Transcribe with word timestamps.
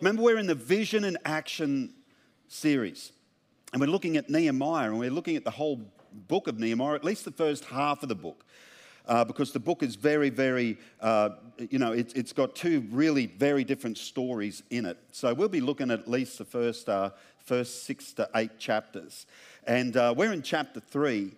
Remember, 0.00 0.22
we're 0.22 0.38
in 0.38 0.46
the 0.46 0.54
vision 0.54 1.04
and 1.04 1.18
action 1.26 1.92
series. 2.48 3.12
And 3.72 3.80
we're 3.80 3.86
looking 3.86 4.16
at 4.16 4.30
Nehemiah 4.30 4.88
and 4.88 4.98
we're 4.98 5.10
looking 5.10 5.36
at 5.36 5.44
the 5.44 5.50
whole 5.50 5.80
book 6.26 6.48
of 6.48 6.58
Nehemiah, 6.58 6.94
at 6.94 7.04
least 7.04 7.26
the 7.26 7.30
first 7.30 7.66
half 7.66 8.02
of 8.02 8.08
the 8.08 8.14
book. 8.14 8.46
Uh, 9.06 9.24
because 9.24 9.52
the 9.52 9.60
book 9.60 9.82
is 9.82 9.96
very, 9.96 10.30
very, 10.30 10.78
uh, 11.00 11.30
you 11.58 11.78
know, 11.78 11.92
it, 11.92 12.12
has 12.16 12.32
got 12.32 12.54
two 12.54 12.86
really 12.90 13.26
very 13.26 13.62
different 13.62 13.98
stories 13.98 14.62
in 14.70 14.86
it. 14.86 14.96
So 15.12 15.34
we'll 15.34 15.48
be 15.48 15.60
looking 15.60 15.90
at 15.90 16.00
at 16.00 16.08
least 16.08 16.38
the 16.38 16.44
first, 16.44 16.88
uh, 16.88 17.10
first 17.44 17.84
six 17.84 18.12
to 18.14 18.28
eight 18.36 18.58
chapters. 18.58 19.26
And 19.66 19.96
uh, 19.96 20.14
we're 20.16 20.32
in 20.32 20.42
chapter 20.42 20.80
three 20.80 21.32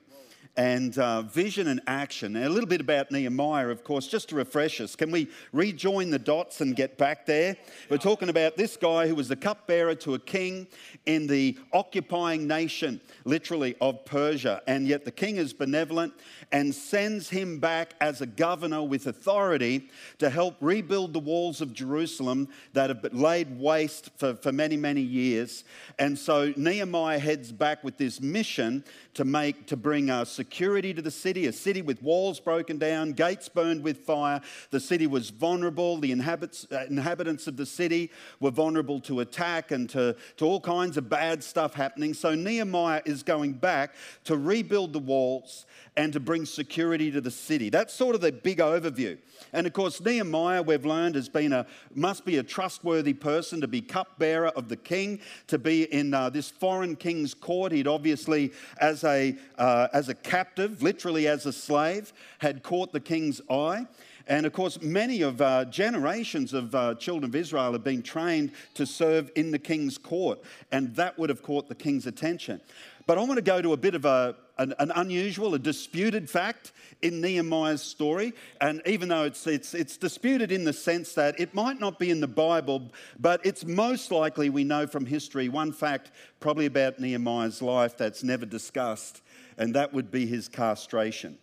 and 0.57 0.99
uh, 0.99 1.23
vision 1.23 1.69
and 1.69 1.81
action. 1.87 2.37
And 2.37 2.45
a 2.45 2.49
little 2.49 2.69
bit 2.69 2.81
about 2.81 3.11
Nehemiah, 3.11 3.69
of 3.69 3.85
course, 3.85 4.07
just 4.07 4.29
to 4.31 4.37
refresh 4.37 4.81
us. 4.81 4.95
Can 4.95 5.11
we 5.11 5.29
rejoin 5.53 6.11
the 6.11 6.19
dots 6.19 6.61
and 6.61 6.77
get 6.77 6.99
back 6.99 7.25
there? 7.25 7.57
We're 7.89 7.97
talking 7.97 8.29
about 8.29 8.57
this 8.57 8.77
guy 8.77 9.09
who 9.09 9.15
was 9.15 9.29
the 9.29 9.37
cupbearer 9.37 9.95
to 9.97 10.15
a 10.15 10.19
king 10.19 10.67
in 11.07 11.27
the 11.27 11.59
occupying 11.73 12.47
nation, 12.47 13.01
literally, 13.25 13.77
of 13.81 14.05
Persia. 14.05 14.63
And 14.67 14.87
yet 14.87 15.07
the 15.07 15.11
king 15.11 15.37
is 15.37 15.55
benevolent 15.55 16.13
and 16.51 16.75
sends 16.75 17.31
him 17.31 17.59
back 17.59 17.95
as 18.01 18.21
a 18.21 18.27
governor 18.27 18.83
with 18.83 19.07
authority 19.07 19.89
to 20.19 20.29
help 20.29 20.57
rebuild 20.61 21.15
the 21.15 21.19
walls 21.19 21.63
of 21.63 21.73
Jerusalem 21.73 22.49
that 22.75 22.91
have 22.91 23.01
been 23.01 23.19
laid 23.19 23.59
waste 23.59 24.11
for, 24.17 24.35
for 24.35 24.53
many, 24.53 24.77
many 24.77 25.01
years. 25.01 25.65
And 25.99 26.19
so 26.19 26.53
Nehemiah 26.57 27.19
heads 27.19 27.53
back 27.53 27.83
with 27.83 27.97
this 27.97 28.21
mission 28.21 28.85
to 29.15 29.25
make 29.25 29.67
to 29.67 29.77
bring 29.77 30.11
uh, 30.11 30.25
security 30.43 30.93
to 30.93 31.01
the 31.01 31.11
city, 31.11 31.47
a 31.47 31.53
city 31.53 31.83
with 31.83 32.03
walls 32.03 32.41
broken 32.41 32.77
down, 32.77 33.13
gates 33.13 33.49
burned 33.49 33.81
with 33.81 33.99
fire. 33.99 34.41
The 34.71 34.81
city 34.81 35.07
was 35.07 35.31
vulnerable. 35.31 35.99
The 35.99 36.11
inhabitants, 36.11 36.67
uh, 36.73 36.85
inhabitants 36.91 37.47
of 37.47 37.57
the 37.57 37.65
city 37.65 38.11
were 38.41 38.51
vulnerable 38.51 38.99
to 39.03 39.21
attack 39.21 39.71
and 39.71 39.89
to, 39.91 40.17
to 40.39 40.45
all 40.45 40.61
kinds 40.61 40.97
of 40.97 41.09
bad 41.09 41.45
stuff 41.45 41.75
happening. 41.75 42.13
So 42.13 42.35
Nehemiah 42.35 43.03
is 43.05 43.23
going 43.23 43.53
back 43.53 43.95
to 44.25 44.37
rebuild 44.37 44.93
the 44.93 44.99
walls 44.99 45.65
and 45.97 46.13
to 46.13 46.21
bring 46.21 46.45
security 46.47 47.11
to 47.13 47.21
the 47.21 47.31
city. 47.31 47.69
That's 47.69 47.95
sort 47.95 48.15
of 48.15 48.21
the 48.21 48.33
big 48.33 48.59
overview. 48.59 49.19
And 49.53 49.67
of 49.67 49.73
course, 49.73 50.01
Nehemiah, 50.01 50.63
we've 50.63 50.87
learned, 50.87 51.15
has 51.17 51.29
been 51.29 51.53
a 51.53 51.67
must 51.95 52.25
be 52.25 52.39
a 52.39 52.43
trustworthy 52.43 53.13
person 53.13 53.61
to 53.61 53.69
be 53.69 53.83
cupbearer 53.83 54.49
of 54.49 54.69
the 54.69 54.77
king, 54.77 55.21
to 55.49 55.59
be 55.59 55.85
in 55.93 56.15
uh, 56.15 56.31
this 56.31 56.51
foreign 56.51 56.97
king's 56.97 57.35
court. 57.35 57.73
He'd 57.73 57.87
obviously, 57.87 58.53
as 58.81 59.05
a 59.05 59.37
uh, 59.59 59.89
as 59.93 60.09
a 60.09 60.15
captive, 60.33 60.83
literally 60.83 61.29
as 61.29 61.45
a 61.45 61.53
slave, 61.53 62.11
had 62.39 62.63
caught 62.63 62.91
the 62.91 63.01
king's 63.01 63.43
eye. 63.51 63.87
And 64.27 64.47
of 64.47 64.55
course, 64.55 64.81
many 64.81 65.21
of 65.21 65.43
uh, 65.43 65.67
generations 65.67 66.55
of 66.55 66.75
uh, 66.75 66.95
children 66.95 67.29
of 67.29 67.35
Israel 67.35 67.73
have 67.73 67.85
been 67.85 68.03
trained 68.03 68.53
to 68.73 68.87
serve 68.87 69.31
in 69.37 69.51
the 69.51 69.59
king's 69.59 69.99
court, 69.99 70.39
and 70.71 70.97
that 70.97 71.19
would 71.19 71.29
have 71.29 71.43
caught 71.43 71.69
the 71.69 71.75
king's 71.75 72.07
attention. 72.07 72.63
But 73.07 73.19
I 73.19 73.25
want 73.25 73.37
to 73.37 73.43
go 73.43 73.61
to 73.61 73.75
a 73.75 73.77
bit 73.77 73.95
of 73.95 74.07
a, 74.07 74.35
an, 74.57 74.73
an, 74.79 74.91
unusual, 74.95 75.55
a 75.55 75.59
disputed 75.59 76.31
fact 76.31 76.73
in 77.03 77.21
Nehemiah's 77.21 77.83
story. 77.83 78.33
And 78.61 78.81
even 78.87 79.09
though 79.09 79.25
it's, 79.25 79.47
it's, 79.47 79.75
it's 79.75 79.99
disputed 79.99 80.51
in 80.51 80.65
the 80.65 80.73
sense 80.73 81.13
that 81.15 81.39
it 81.39 81.53
might 81.53 81.79
not 81.79 81.99
be 81.99 82.11
in 82.11 82.21
the 82.21 82.29
Bible, 82.29 82.91
but 83.19 83.45
it's 83.45 83.67
most 83.67 84.11
likely, 84.13 84.49
we 84.49 84.65
know 84.65 84.87
from 84.87 85.05
history, 85.05 85.51
one 85.51 85.73
fact 85.73 86.13
probably 86.41 86.67
about 86.67 87.01
Nehemiah's 87.01 87.61
life 87.61 87.99
that's 87.99 88.23
never 88.23 88.47
discussed, 88.47 89.21
and 89.59 89.75
that 89.75 89.93
would 89.93 90.11
be 90.11 90.27
his 90.27 90.49
castration. 90.49 91.39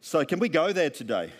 So, 0.00 0.24
can 0.24 0.38
we 0.38 0.48
go 0.48 0.72
there 0.72 0.90
today? 0.90 1.30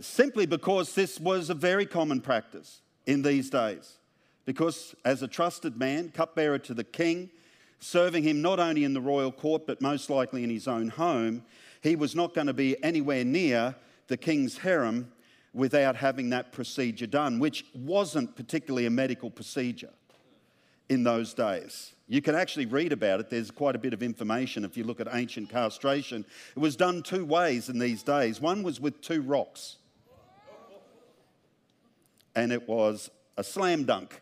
Simply 0.00 0.46
because 0.46 0.94
this 0.94 1.20
was 1.20 1.50
a 1.50 1.54
very 1.54 1.84
common 1.84 2.20
practice 2.20 2.80
in 3.06 3.22
these 3.22 3.50
days 3.50 3.98
because 4.46 4.94
as 5.04 5.22
a 5.22 5.28
trusted 5.28 5.76
man, 5.76 6.10
cupbearer 6.10 6.58
to 6.58 6.72
the 6.72 6.84
king, 6.84 7.30
serving 7.78 8.22
him 8.22 8.40
not 8.40 8.58
only 8.58 8.84
in 8.84 8.94
the 8.94 9.00
royal 9.00 9.32
court 9.32 9.66
but 9.66 9.82
most 9.82 10.08
likely 10.08 10.42
in 10.42 10.50
his 10.50 10.66
own 10.66 10.88
home, 10.88 11.44
he 11.82 11.96
was 11.96 12.14
not 12.14 12.34
going 12.34 12.46
to 12.46 12.54
be 12.54 12.82
anywhere 12.82 13.24
near 13.24 13.74
the 14.08 14.16
king's 14.16 14.58
harem 14.58 15.12
without 15.52 15.96
having 15.96 16.30
that 16.30 16.52
procedure 16.52 17.06
done, 17.06 17.38
which 17.38 17.64
wasn't 17.74 18.34
particularly 18.36 18.86
a 18.86 18.90
medical 18.90 19.30
procedure 19.30 19.90
in 20.90 21.04
those 21.04 21.32
days. 21.32 21.94
You 22.08 22.20
can 22.20 22.34
actually 22.34 22.66
read 22.66 22.92
about 22.92 23.20
it. 23.20 23.30
There's 23.30 23.52
quite 23.52 23.76
a 23.76 23.78
bit 23.78 23.94
of 23.94 24.02
information 24.02 24.64
if 24.64 24.76
you 24.76 24.82
look 24.82 25.00
at 25.00 25.06
ancient 25.12 25.48
castration. 25.48 26.26
It 26.56 26.58
was 26.58 26.74
done 26.74 27.02
two 27.02 27.24
ways 27.24 27.68
in 27.68 27.78
these 27.78 28.02
days. 28.02 28.40
One 28.40 28.64
was 28.64 28.80
with 28.80 29.00
two 29.00 29.22
rocks, 29.22 29.76
and 32.34 32.52
it 32.52 32.68
was 32.68 33.08
a 33.36 33.44
slam 33.44 33.84
dunk. 33.84 34.20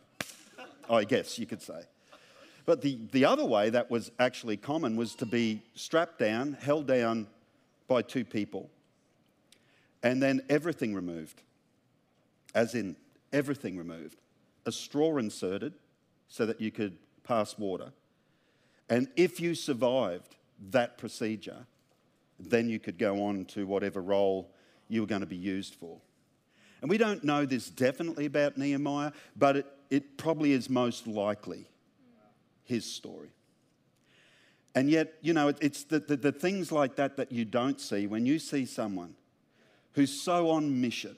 I 0.90 1.04
guess 1.04 1.38
you 1.38 1.46
could 1.46 1.62
say. 1.62 1.80
But 2.66 2.82
the, 2.82 2.98
the 3.12 3.24
other 3.24 3.44
way 3.44 3.70
that 3.70 3.90
was 3.90 4.10
actually 4.18 4.58
common 4.58 4.96
was 4.96 5.14
to 5.16 5.26
be 5.26 5.62
strapped 5.74 6.18
down, 6.18 6.56
held 6.60 6.86
down 6.86 7.26
by 7.88 8.02
two 8.02 8.24
people, 8.24 8.68
and 10.02 10.22
then 10.22 10.42
everything 10.50 10.94
removed, 10.94 11.40
as 12.54 12.74
in 12.74 12.96
everything 13.32 13.78
removed. 13.78 14.18
A 14.66 14.72
straw 14.72 15.16
inserted 15.16 15.72
so 16.28 16.46
that 16.46 16.60
you 16.60 16.70
could 16.70 16.96
pass 17.24 17.58
water. 17.58 17.92
And 18.88 19.08
if 19.16 19.40
you 19.40 19.54
survived 19.54 20.36
that 20.70 20.98
procedure, 20.98 21.66
then 22.38 22.68
you 22.68 22.78
could 22.78 22.98
go 22.98 23.24
on 23.24 23.44
to 23.46 23.66
whatever 23.66 24.00
role 24.00 24.50
you 24.88 25.00
were 25.00 25.06
going 25.06 25.20
to 25.20 25.26
be 25.26 25.36
used 25.36 25.74
for. 25.74 25.98
And 26.80 26.88
we 26.88 26.98
don't 26.98 27.24
know 27.24 27.44
this 27.44 27.68
definitely 27.68 28.26
about 28.26 28.56
Nehemiah, 28.56 29.12
but 29.36 29.56
it, 29.56 29.66
it 29.90 30.16
probably 30.16 30.52
is 30.52 30.70
most 30.70 31.06
likely 31.06 31.66
his 32.64 32.84
story. 32.84 33.30
And 34.74 34.88
yet, 34.88 35.14
you 35.22 35.32
know, 35.32 35.48
it's 35.60 35.84
the, 35.84 35.98
the, 35.98 36.16
the, 36.16 36.32
things 36.32 36.70
like 36.70 36.96
that 36.96 37.16
that 37.16 37.32
you 37.32 37.44
don't 37.44 37.80
see 37.80 38.06
when 38.06 38.26
you 38.26 38.38
see 38.38 38.64
someone 38.64 39.14
who's 39.94 40.22
so 40.22 40.50
on 40.50 40.80
mission, 40.80 41.16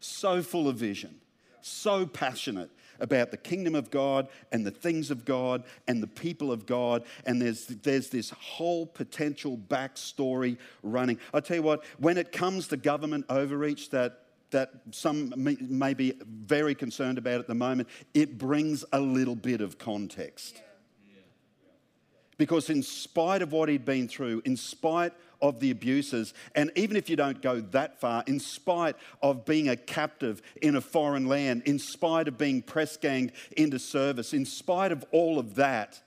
so 0.00 0.42
full 0.42 0.68
of 0.68 0.76
vision, 0.76 1.14
so 1.62 2.04
passionate 2.04 2.70
about 3.00 3.30
the 3.30 3.36
kingdom 3.36 3.74
of 3.74 3.90
God 3.90 4.28
and 4.50 4.66
the 4.66 4.70
things 4.70 5.10
of 5.10 5.24
God 5.24 5.64
and 5.88 6.02
the 6.02 6.06
people 6.06 6.52
of 6.52 6.66
God. 6.66 7.04
And 7.26 7.40
there's, 7.40 7.66
there's 7.66 8.08
this 8.08 8.30
whole 8.30 8.86
potential 8.86 9.56
backstory 9.56 10.58
running. 10.82 11.18
I 11.32 11.40
tell 11.40 11.56
you 11.56 11.62
what, 11.62 11.84
when 11.98 12.18
it 12.18 12.32
comes 12.32 12.68
to 12.68 12.76
government 12.76 13.26
overreach 13.28 13.90
that 13.90 14.18
that 14.52 14.70
some 14.90 15.32
may 15.36 15.94
be 15.94 16.12
very 16.26 16.74
concerned 16.74 17.18
about 17.18 17.40
at 17.40 17.46
the 17.46 17.54
moment, 17.54 17.88
it 18.14 18.38
brings 18.38 18.84
a 18.92 19.00
little 19.00 19.34
bit 19.34 19.60
of 19.60 19.78
context. 19.78 20.62
Because, 22.38 22.70
in 22.70 22.82
spite 22.82 23.42
of 23.42 23.52
what 23.52 23.68
he'd 23.68 23.84
been 23.84 24.08
through, 24.08 24.42
in 24.44 24.56
spite 24.56 25.12
of 25.42 25.60
the 25.60 25.70
abuses, 25.70 26.32
and 26.54 26.70
even 26.76 26.96
if 26.96 27.10
you 27.10 27.16
don't 27.16 27.42
go 27.42 27.60
that 27.60 28.00
far, 28.00 28.24
in 28.26 28.40
spite 28.40 28.96
of 29.20 29.44
being 29.44 29.68
a 29.68 29.76
captive 29.76 30.40
in 30.62 30.76
a 30.76 30.80
foreign 30.80 31.26
land, 31.26 31.62
in 31.66 31.78
spite 31.78 32.28
of 32.28 32.38
being 32.38 32.62
press 32.62 32.96
ganged 32.96 33.32
into 33.56 33.78
service, 33.78 34.32
in 34.32 34.46
spite 34.46 34.92
of 34.92 35.04
all 35.10 35.38
of 35.38 35.56
that, 35.56 36.00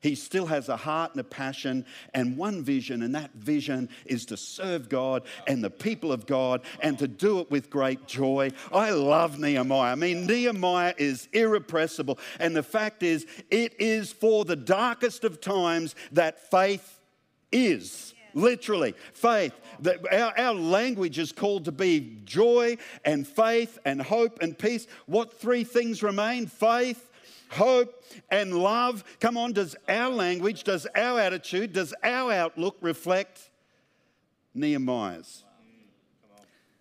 he 0.00 0.16
still 0.16 0.46
has 0.46 0.68
a 0.68 0.76
heart 0.76 1.12
and 1.12 1.20
a 1.20 1.24
passion 1.24 1.86
and 2.12 2.36
one 2.36 2.64
vision, 2.64 3.02
and 3.02 3.14
that 3.14 3.32
vision 3.34 3.88
is 4.04 4.26
to 4.26 4.36
serve 4.36 4.88
God 4.88 5.22
and 5.46 5.62
the 5.62 5.70
people 5.70 6.10
of 6.10 6.26
God 6.26 6.62
and 6.80 6.98
to 6.98 7.06
do 7.06 7.38
it 7.38 7.50
with 7.52 7.70
great 7.70 8.08
joy. 8.08 8.50
I 8.72 8.90
love 8.90 9.38
Nehemiah. 9.38 9.92
I 9.92 9.94
mean, 9.94 10.26
Nehemiah 10.26 10.94
is 10.98 11.28
irrepressible. 11.32 12.18
And 12.40 12.56
the 12.56 12.64
fact 12.64 13.04
is, 13.04 13.26
it 13.48 13.80
is 13.80 14.10
for 14.10 14.44
the 14.44 14.56
darkest 14.56 15.22
of 15.22 15.40
times 15.40 15.94
that 16.10 16.50
faith 16.50 16.98
is. 17.52 18.12
Literally, 18.34 18.94
faith. 19.12 19.52
Our, 20.10 20.38
our 20.38 20.54
language 20.54 21.18
is 21.18 21.32
called 21.32 21.64
to 21.66 21.72
be 21.72 22.18
joy 22.24 22.78
and 23.04 23.26
faith 23.26 23.78
and 23.84 24.00
hope 24.00 24.40
and 24.40 24.58
peace. 24.58 24.86
What 25.06 25.38
three 25.38 25.64
things 25.64 26.02
remain? 26.02 26.46
Faith, 26.46 27.10
hope, 27.50 28.02
and 28.30 28.54
love. 28.54 29.04
Come 29.20 29.36
on, 29.36 29.52
does 29.52 29.76
our 29.88 30.10
language, 30.10 30.64
does 30.64 30.86
our 30.94 31.20
attitude, 31.20 31.72
does 31.72 31.94
our 32.02 32.32
outlook 32.32 32.76
reflect 32.80 33.50
Nehemiah's? 34.54 35.44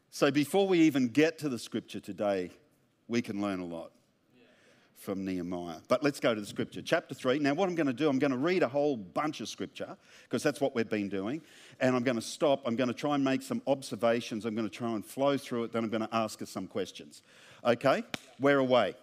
So 0.09 0.29
before 0.29 0.67
we 0.67 0.79
even 0.81 1.07
get 1.07 1.37
to 1.39 1.49
the 1.49 1.59
scripture 1.59 2.01
today, 2.01 2.51
we 3.07 3.21
can 3.21 3.41
learn 3.41 3.59
a 3.59 3.65
lot 3.65 3.91
from 5.01 5.25
Nehemiah. 5.25 5.79
But 5.87 6.03
let's 6.03 6.19
go 6.19 6.35
to 6.35 6.39
the 6.39 6.45
scripture. 6.45 6.81
Chapter 6.81 7.15
3. 7.15 7.39
Now, 7.39 7.55
what 7.55 7.67
I'm 7.67 7.75
going 7.75 7.87
to 7.87 7.93
do, 7.93 8.07
I'm 8.07 8.19
going 8.19 8.31
to 8.31 8.37
read 8.37 8.61
a 8.61 8.67
whole 8.67 8.95
bunch 8.95 9.41
of 9.41 9.49
scripture 9.49 9.97
because 10.23 10.43
that's 10.43 10.61
what 10.61 10.75
we've 10.75 10.89
been 10.89 11.09
doing. 11.09 11.41
And 11.79 11.95
I'm 11.95 12.03
going 12.03 12.15
to 12.15 12.21
stop. 12.21 12.61
I'm 12.65 12.75
going 12.75 12.87
to 12.87 12.93
try 12.93 13.15
and 13.15 13.23
make 13.23 13.41
some 13.41 13.63
observations. 13.65 14.45
I'm 14.45 14.53
going 14.53 14.69
to 14.69 14.73
try 14.73 14.91
and 14.91 15.03
flow 15.03 15.37
through 15.37 15.63
it. 15.65 15.73
Then 15.73 15.83
I'm 15.83 15.89
going 15.89 16.07
to 16.07 16.15
ask 16.15 16.41
us 16.41 16.51
some 16.51 16.67
questions. 16.67 17.23
Okay? 17.65 18.03
We're 18.39 18.59
away. 18.59 18.93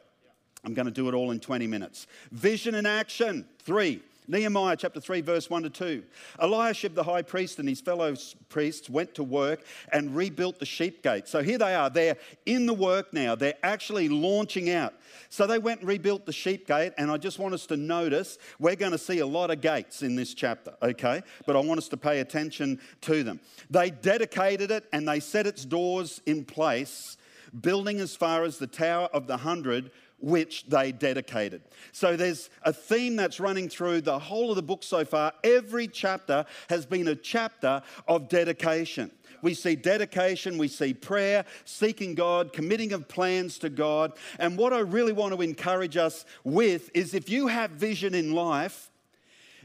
I'm 0.64 0.74
going 0.74 0.86
to 0.86 0.92
do 0.92 1.08
it 1.08 1.14
all 1.14 1.32
in 1.32 1.40
20 1.40 1.66
minutes. 1.66 2.06
Vision 2.30 2.76
and 2.76 2.86
action. 2.86 3.44
Three. 3.60 4.00
Nehemiah 4.28 4.76
chapter 4.76 5.00
3, 5.00 5.22
verse 5.22 5.48
1 5.48 5.62
to 5.62 5.70
2. 5.70 6.02
Eliashib 6.38 6.94
the 6.94 7.02
high 7.02 7.22
priest 7.22 7.58
and 7.58 7.68
his 7.68 7.80
fellow 7.80 8.14
priests 8.50 8.90
went 8.90 9.14
to 9.14 9.24
work 9.24 9.64
and 9.90 10.14
rebuilt 10.14 10.58
the 10.58 10.66
sheep 10.66 11.02
gate. 11.02 11.26
So 11.26 11.42
here 11.42 11.56
they 11.56 11.74
are. 11.74 11.88
They're 11.88 12.18
in 12.44 12.66
the 12.66 12.74
work 12.74 13.14
now. 13.14 13.34
They're 13.34 13.54
actually 13.62 14.10
launching 14.10 14.68
out. 14.70 14.92
So 15.30 15.46
they 15.46 15.58
went 15.58 15.80
and 15.80 15.88
rebuilt 15.88 16.26
the 16.26 16.32
sheep 16.32 16.66
gate. 16.66 16.92
And 16.98 17.10
I 17.10 17.16
just 17.16 17.38
want 17.38 17.54
us 17.54 17.64
to 17.66 17.78
notice 17.78 18.36
we're 18.58 18.76
going 18.76 18.92
to 18.92 18.98
see 18.98 19.20
a 19.20 19.26
lot 19.26 19.50
of 19.50 19.62
gates 19.62 20.02
in 20.02 20.14
this 20.14 20.34
chapter, 20.34 20.74
okay? 20.82 21.22
But 21.46 21.56
I 21.56 21.60
want 21.60 21.78
us 21.78 21.88
to 21.88 21.96
pay 21.96 22.20
attention 22.20 22.80
to 23.02 23.22
them. 23.22 23.40
They 23.70 23.90
dedicated 23.90 24.70
it 24.70 24.84
and 24.92 25.08
they 25.08 25.20
set 25.20 25.46
its 25.46 25.64
doors 25.64 26.20
in 26.26 26.44
place, 26.44 27.16
building 27.58 27.98
as 28.00 28.14
far 28.14 28.44
as 28.44 28.58
the 28.58 28.66
Tower 28.66 29.08
of 29.14 29.26
the 29.26 29.38
Hundred 29.38 29.90
which 30.20 30.66
they 30.66 30.92
dedicated. 30.92 31.62
So 31.92 32.16
there's 32.16 32.50
a 32.62 32.72
theme 32.72 33.16
that's 33.16 33.38
running 33.40 33.68
through 33.68 34.00
the 34.00 34.18
whole 34.18 34.50
of 34.50 34.56
the 34.56 34.62
book 34.62 34.82
so 34.82 35.04
far. 35.04 35.32
Every 35.44 35.86
chapter 35.86 36.44
has 36.68 36.86
been 36.86 37.08
a 37.08 37.14
chapter 37.14 37.82
of 38.06 38.28
dedication. 38.28 39.10
We 39.40 39.54
see 39.54 39.76
dedication, 39.76 40.58
we 40.58 40.68
see 40.68 40.94
prayer, 40.94 41.44
seeking 41.64 42.14
God, 42.14 42.52
committing 42.52 42.92
of 42.92 43.06
plans 43.06 43.58
to 43.58 43.70
God. 43.70 44.12
And 44.38 44.58
what 44.58 44.72
I 44.72 44.80
really 44.80 45.12
want 45.12 45.34
to 45.34 45.42
encourage 45.42 45.96
us 45.96 46.24
with 46.42 46.90
is 46.94 47.14
if 47.14 47.28
you 47.28 47.46
have 47.46 47.70
vision 47.70 48.14
in 48.14 48.32
life, 48.32 48.90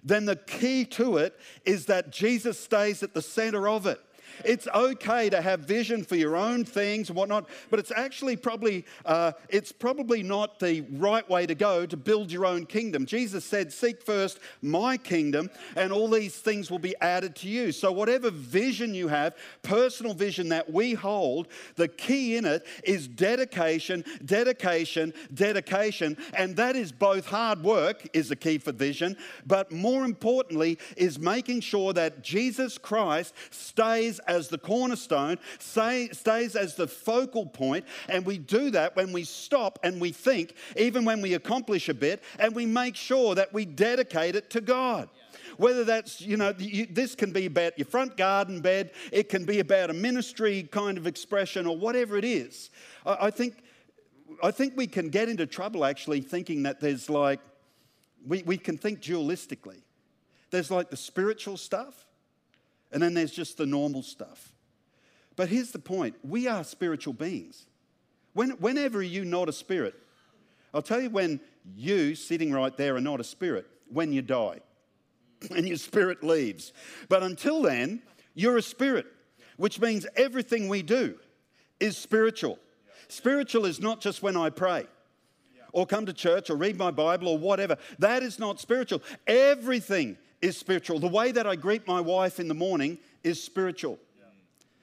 then 0.03 0.25
the 0.25 0.35
key 0.35 0.85
to 0.85 1.17
it 1.17 1.39
is 1.65 1.85
that 1.87 2.11
Jesus 2.11 2.59
stays 2.59 3.01
at 3.03 3.13
the 3.13 3.21
center 3.21 3.67
of 3.67 3.87
it. 3.87 3.99
It's 4.45 4.67
okay 4.73 5.29
to 5.29 5.41
have 5.41 5.61
vision 5.61 6.03
for 6.03 6.15
your 6.15 6.35
own 6.35 6.65
things 6.65 7.09
and 7.09 7.17
whatnot, 7.17 7.47
but 7.69 7.79
it's 7.79 7.91
actually 7.91 8.35
probably 8.35 8.85
uh, 9.05 9.33
it's 9.49 9.71
probably 9.71 10.23
not 10.23 10.59
the 10.59 10.81
right 10.91 11.27
way 11.29 11.45
to 11.45 11.55
go 11.55 11.85
to 11.85 11.97
build 11.97 12.31
your 12.31 12.45
own 12.45 12.65
kingdom. 12.65 13.05
Jesus 13.05 13.45
said, 13.45 13.71
"Seek 13.71 14.01
first 14.01 14.39
my 14.61 14.97
kingdom, 14.97 15.49
and 15.75 15.91
all 15.91 16.09
these 16.09 16.35
things 16.35 16.69
will 16.69 16.79
be 16.79 16.95
added 17.01 17.35
to 17.37 17.47
you." 17.47 17.71
So 17.71 17.91
whatever 17.91 18.29
vision 18.31 18.93
you 18.93 19.07
have, 19.07 19.35
personal 19.61 20.13
vision 20.13 20.49
that 20.49 20.71
we 20.71 20.93
hold, 20.93 21.47
the 21.75 21.87
key 21.87 22.35
in 22.37 22.45
it 22.45 22.65
is 22.83 23.07
dedication, 23.07 24.03
dedication, 24.25 25.13
dedication, 25.33 26.17
and 26.33 26.55
that 26.55 26.75
is 26.75 26.91
both 26.91 27.25
hard 27.25 27.63
work 27.63 28.07
is 28.13 28.29
the 28.29 28.35
key 28.35 28.57
for 28.57 28.71
vision, 28.71 29.17
but 29.45 29.71
more 29.71 30.05
importantly 30.05 30.77
is 30.97 31.19
making 31.19 31.61
sure 31.61 31.93
that 31.93 32.23
Jesus 32.23 32.77
Christ 32.77 33.33
stays 33.51 34.19
as 34.27 34.47
the 34.47 34.57
cornerstone, 34.57 35.37
stays 35.59 36.55
as 36.55 36.75
the 36.75 36.87
focal 36.87 37.45
point, 37.45 37.85
and 38.09 38.25
we 38.25 38.37
do 38.37 38.69
that 38.71 38.95
when 38.95 39.11
we 39.11 39.23
stop 39.23 39.79
and 39.83 39.99
we 39.99 40.11
think, 40.11 40.55
even 40.77 41.05
when 41.05 41.21
we 41.21 41.33
accomplish 41.33 41.89
a 41.89 41.93
bit, 41.93 42.23
and 42.39 42.55
we 42.55 42.65
make 42.65 42.95
sure 42.95 43.35
that 43.35 43.53
we 43.53 43.65
dedicate 43.65 44.35
it 44.35 44.49
to 44.51 44.61
God. 44.61 45.09
Whether 45.57 45.83
that's, 45.83 46.19
you 46.19 46.37
know, 46.37 46.53
you, 46.57 46.87
this 46.87 47.13
can 47.13 47.31
be 47.31 47.45
about 47.45 47.77
your 47.77 47.85
front 47.85 48.17
garden 48.17 48.59
bed, 48.59 48.91
it 49.11 49.29
can 49.29 49.45
be 49.45 49.59
about 49.59 49.91
a 49.91 49.93
ministry 49.93 50.63
kind 50.63 50.97
of 50.97 51.05
expression, 51.05 51.67
or 51.67 51.77
whatever 51.77 52.17
it 52.17 52.25
is. 52.25 52.71
I, 53.05 53.27
I 53.27 53.31
think, 53.31 53.63
I 54.41 54.51
think 54.51 54.75
we 54.75 54.87
can 54.87 55.09
get 55.09 55.29
into 55.29 55.45
trouble 55.45 55.85
actually 55.85 56.21
thinking 56.21 56.63
that 56.63 56.79
there's 56.79 57.09
like, 57.09 57.39
we, 58.25 58.41
we 58.43 58.57
can 58.57 58.77
think 58.77 59.01
dualistically. 59.01 59.81
There's 60.49 60.71
like 60.71 60.89
the 60.89 60.97
spiritual 60.97 61.57
stuff, 61.57 62.05
and 62.93 63.01
then 63.01 63.13
there's 63.13 63.31
just 63.31 63.57
the 63.57 63.65
normal 63.65 64.03
stuff. 64.03 64.53
But 65.35 65.49
here's 65.49 65.71
the 65.71 65.79
point 65.79 66.15
we 66.23 66.47
are 66.47 66.63
spiritual 66.63 67.13
beings. 67.13 67.65
When, 68.33 68.51
whenever 68.51 69.01
you're 69.01 69.25
not 69.25 69.49
a 69.49 69.53
spirit, 69.53 69.95
I'll 70.73 70.81
tell 70.81 71.01
you 71.01 71.09
when 71.09 71.39
you, 71.75 72.15
sitting 72.15 72.51
right 72.51 72.75
there, 72.75 72.95
are 72.95 73.01
not 73.01 73.19
a 73.19 73.23
spirit, 73.23 73.67
when 73.91 74.11
you 74.11 74.21
die 74.21 74.59
and 75.55 75.67
your 75.67 75.77
spirit 75.77 76.23
leaves. 76.23 76.73
But 77.09 77.23
until 77.23 77.61
then, 77.61 78.01
you're 78.33 78.57
a 78.57 78.61
spirit, 78.61 79.05
which 79.57 79.79
means 79.79 80.07
everything 80.15 80.67
we 80.67 80.81
do 80.81 81.15
is 81.79 81.97
spiritual. 81.97 82.57
Spiritual 83.07 83.65
is 83.65 83.79
not 83.79 84.01
just 84.01 84.23
when 84.23 84.35
I 84.35 84.49
pray 84.49 84.87
or 85.71 85.85
come 85.85 86.05
to 86.05 86.13
church 86.13 86.49
or 86.49 86.55
read 86.55 86.77
my 86.77 86.91
Bible 86.91 87.27
or 87.27 87.37
whatever. 87.37 87.77
That 87.99 88.23
is 88.23 88.39
not 88.39 88.59
spiritual. 88.59 89.03
Everything 89.27 90.17
is 90.43 90.57
spiritual. 90.57 90.99
The 90.99 91.07
way 91.07 91.31
that 91.31 91.47
I 91.47 91.55
greet 91.55 91.87
my 91.87 92.01
wife 92.01 92.37
in 92.37 92.49
the 92.49 92.53
morning 92.53 92.99
is 93.23 93.41
spiritual. 93.41 93.97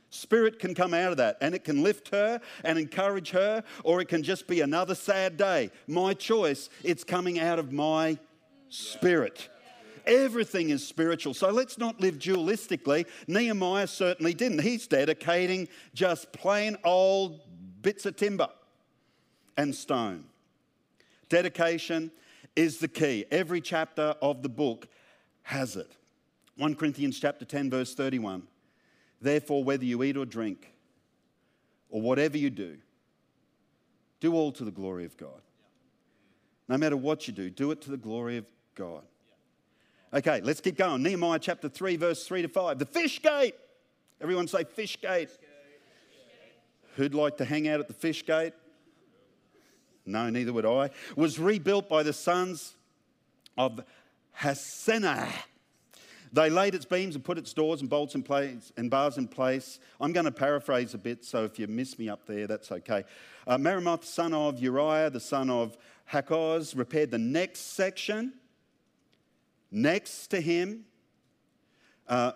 Spirit 0.08 0.58
can 0.58 0.74
come 0.74 0.94
out 0.94 1.12
of 1.12 1.18
that 1.18 1.36
and 1.42 1.54
it 1.54 1.64
can 1.64 1.82
lift 1.82 2.08
her 2.08 2.40
and 2.64 2.78
encourage 2.78 3.30
her, 3.30 3.62
or 3.84 4.00
it 4.00 4.08
can 4.08 4.22
just 4.22 4.48
be 4.48 4.62
another 4.62 4.94
sad 4.94 5.36
day. 5.36 5.70
My 5.86 6.14
choice, 6.14 6.70
it's 6.82 7.04
coming 7.04 7.38
out 7.38 7.58
of 7.58 7.72
my 7.72 8.18
spirit. 8.70 9.50
Everything 10.06 10.70
is 10.70 10.84
spiritual. 10.84 11.34
So 11.34 11.50
let's 11.50 11.76
not 11.76 12.00
live 12.00 12.18
dualistically. 12.18 13.06
Nehemiah 13.28 13.86
certainly 13.86 14.32
didn't. 14.32 14.62
He's 14.62 14.86
dedicating 14.86 15.68
just 15.92 16.32
plain 16.32 16.78
old 16.84 17.40
bits 17.82 18.06
of 18.06 18.16
timber 18.16 18.48
and 19.58 19.74
stone. 19.74 20.24
Dedication 21.28 22.10
is 22.56 22.78
the 22.78 22.88
key. 22.88 23.26
Every 23.30 23.60
chapter 23.60 24.14
of 24.22 24.42
the 24.42 24.48
book 24.48 24.88
has 25.42 25.76
it. 25.76 25.96
1 26.56 26.74
Corinthians 26.74 27.18
chapter 27.18 27.44
10 27.44 27.70
verse 27.70 27.94
31. 27.94 28.42
Therefore 29.20 29.64
whether 29.64 29.84
you 29.84 30.02
eat 30.02 30.16
or 30.16 30.26
drink 30.26 30.72
or 31.88 32.00
whatever 32.00 32.38
you 32.38 32.50
do 32.50 32.78
do 34.20 34.34
all 34.34 34.52
to 34.52 34.64
the 34.64 34.70
glory 34.70 35.04
of 35.04 35.16
God. 35.16 35.40
No 36.68 36.76
matter 36.76 36.96
what 36.96 37.26
you 37.26 37.32
do, 37.32 37.50
do 37.50 37.70
it 37.70 37.80
to 37.82 37.90
the 37.90 37.96
glory 37.96 38.36
of 38.36 38.46
God. 38.74 39.02
Okay, 40.12 40.40
let's 40.42 40.60
keep 40.60 40.76
going. 40.76 41.02
Nehemiah 41.02 41.38
chapter 41.38 41.68
3 41.68 41.96
verse 41.96 42.24
3 42.26 42.42
to 42.42 42.48
5. 42.48 42.78
The 42.78 42.86
fish 42.86 43.20
gate. 43.22 43.54
Everyone 44.20 44.46
say 44.46 44.64
fish 44.64 45.00
gate. 45.00 45.30
Who'd 46.96 47.14
like 47.14 47.38
to 47.38 47.44
hang 47.44 47.68
out 47.68 47.80
at 47.80 47.88
the 47.88 47.94
fish 47.94 48.24
gate? 48.26 48.52
No, 50.04 50.28
neither 50.28 50.52
would 50.52 50.66
I. 50.66 50.90
Was 51.16 51.38
rebuilt 51.38 51.88
by 51.88 52.02
the 52.02 52.12
sons 52.12 52.74
of 53.56 53.80
Hassenaah. 54.38 55.32
They 56.32 56.48
laid 56.48 56.74
its 56.74 56.84
beams 56.84 57.16
and 57.16 57.24
put 57.24 57.38
its 57.38 57.52
doors 57.52 57.80
and 57.80 57.90
bolts 57.90 58.14
in 58.14 58.22
place 58.22 58.72
and 58.76 58.88
bars 58.88 59.18
in 59.18 59.26
place. 59.26 59.80
I'm 60.00 60.12
going 60.12 60.26
to 60.26 60.32
paraphrase 60.32 60.94
a 60.94 60.98
bit, 60.98 61.24
so 61.24 61.44
if 61.44 61.58
you 61.58 61.66
miss 61.66 61.98
me 61.98 62.08
up 62.08 62.24
there, 62.26 62.46
that's 62.46 62.70
okay. 62.70 63.04
Uh, 63.46 63.58
Meremoth, 63.58 64.04
son 64.04 64.32
of 64.32 64.60
Uriah, 64.60 65.10
the 65.10 65.18
son 65.18 65.50
of 65.50 65.76
Hakkoz, 66.12 66.76
repaired 66.76 67.10
the 67.10 67.18
next 67.18 67.74
section. 67.74 68.34
Next 69.72 70.28
to 70.28 70.40
him, 70.40 70.84
uh, 72.08 72.32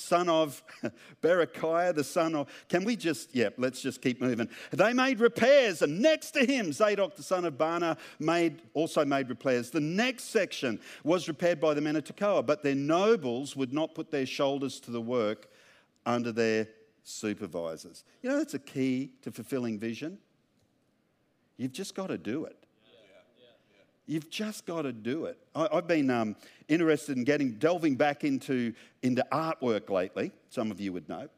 son 0.00 0.28
of 0.28 0.62
Berechiah, 1.22 1.94
the 1.94 2.04
son 2.04 2.34
of. 2.34 2.48
Can 2.68 2.84
we 2.84 2.96
just, 2.96 3.34
yeah, 3.34 3.50
let's 3.56 3.80
just 3.80 4.00
keep 4.02 4.20
moving. 4.20 4.48
They 4.70 4.92
made 4.92 5.20
repairs, 5.20 5.82
and 5.82 6.00
next 6.00 6.32
to 6.32 6.44
him, 6.44 6.72
Zadok, 6.72 7.16
the 7.16 7.22
son 7.22 7.44
of 7.44 7.54
Baana, 7.54 7.98
made, 8.18 8.62
also 8.74 9.04
made 9.04 9.28
repairs. 9.28 9.70
The 9.70 9.80
next 9.80 10.24
section 10.24 10.80
was 11.04 11.28
repaired 11.28 11.60
by 11.60 11.74
the 11.74 11.80
men 11.80 11.96
of 11.96 12.04
Tekoa, 12.04 12.44
but 12.44 12.62
their 12.62 12.74
nobles 12.74 13.54
would 13.56 13.72
not 13.72 13.94
put 13.94 14.10
their 14.10 14.26
shoulders 14.26 14.80
to 14.80 14.90
the 14.90 15.00
work 15.00 15.48
under 16.06 16.32
their 16.32 16.68
supervisors. 17.04 18.04
You 18.22 18.30
know, 18.30 18.38
that's 18.38 18.54
a 18.54 18.58
key 18.58 19.12
to 19.22 19.30
fulfilling 19.30 19.78
vision. 19.78 20.18
You've 21.56 21.72
just 21.72 21.94
got 21.94 22.08
to 22.08 22.18
do 22.18 22.44
it. 22.46 22.59
You've 24.10 24.28
just 24.28 24.66
got 24.66 24.82
to 24.82 24.92
do 24.92 25.26
it. 25.26 25.38
I, 25.54 25.68
have 25.72 25.86
been 25.86 26.10
um, 26.10 26.34
interested 26.66 27.16
in 27.16 27.22
getting 27.22 27.52
delving 27.52 27.94
back 27.94 28.24
into, 28.24 28.74
into 29.04 29.24
artwork 29.30 29.88
lately. 29.88 30.32
Some 30.48 30.72
of 30.72 30.80
you 30.80 30.92
would 30.92 31.08
know. 31.08 31.28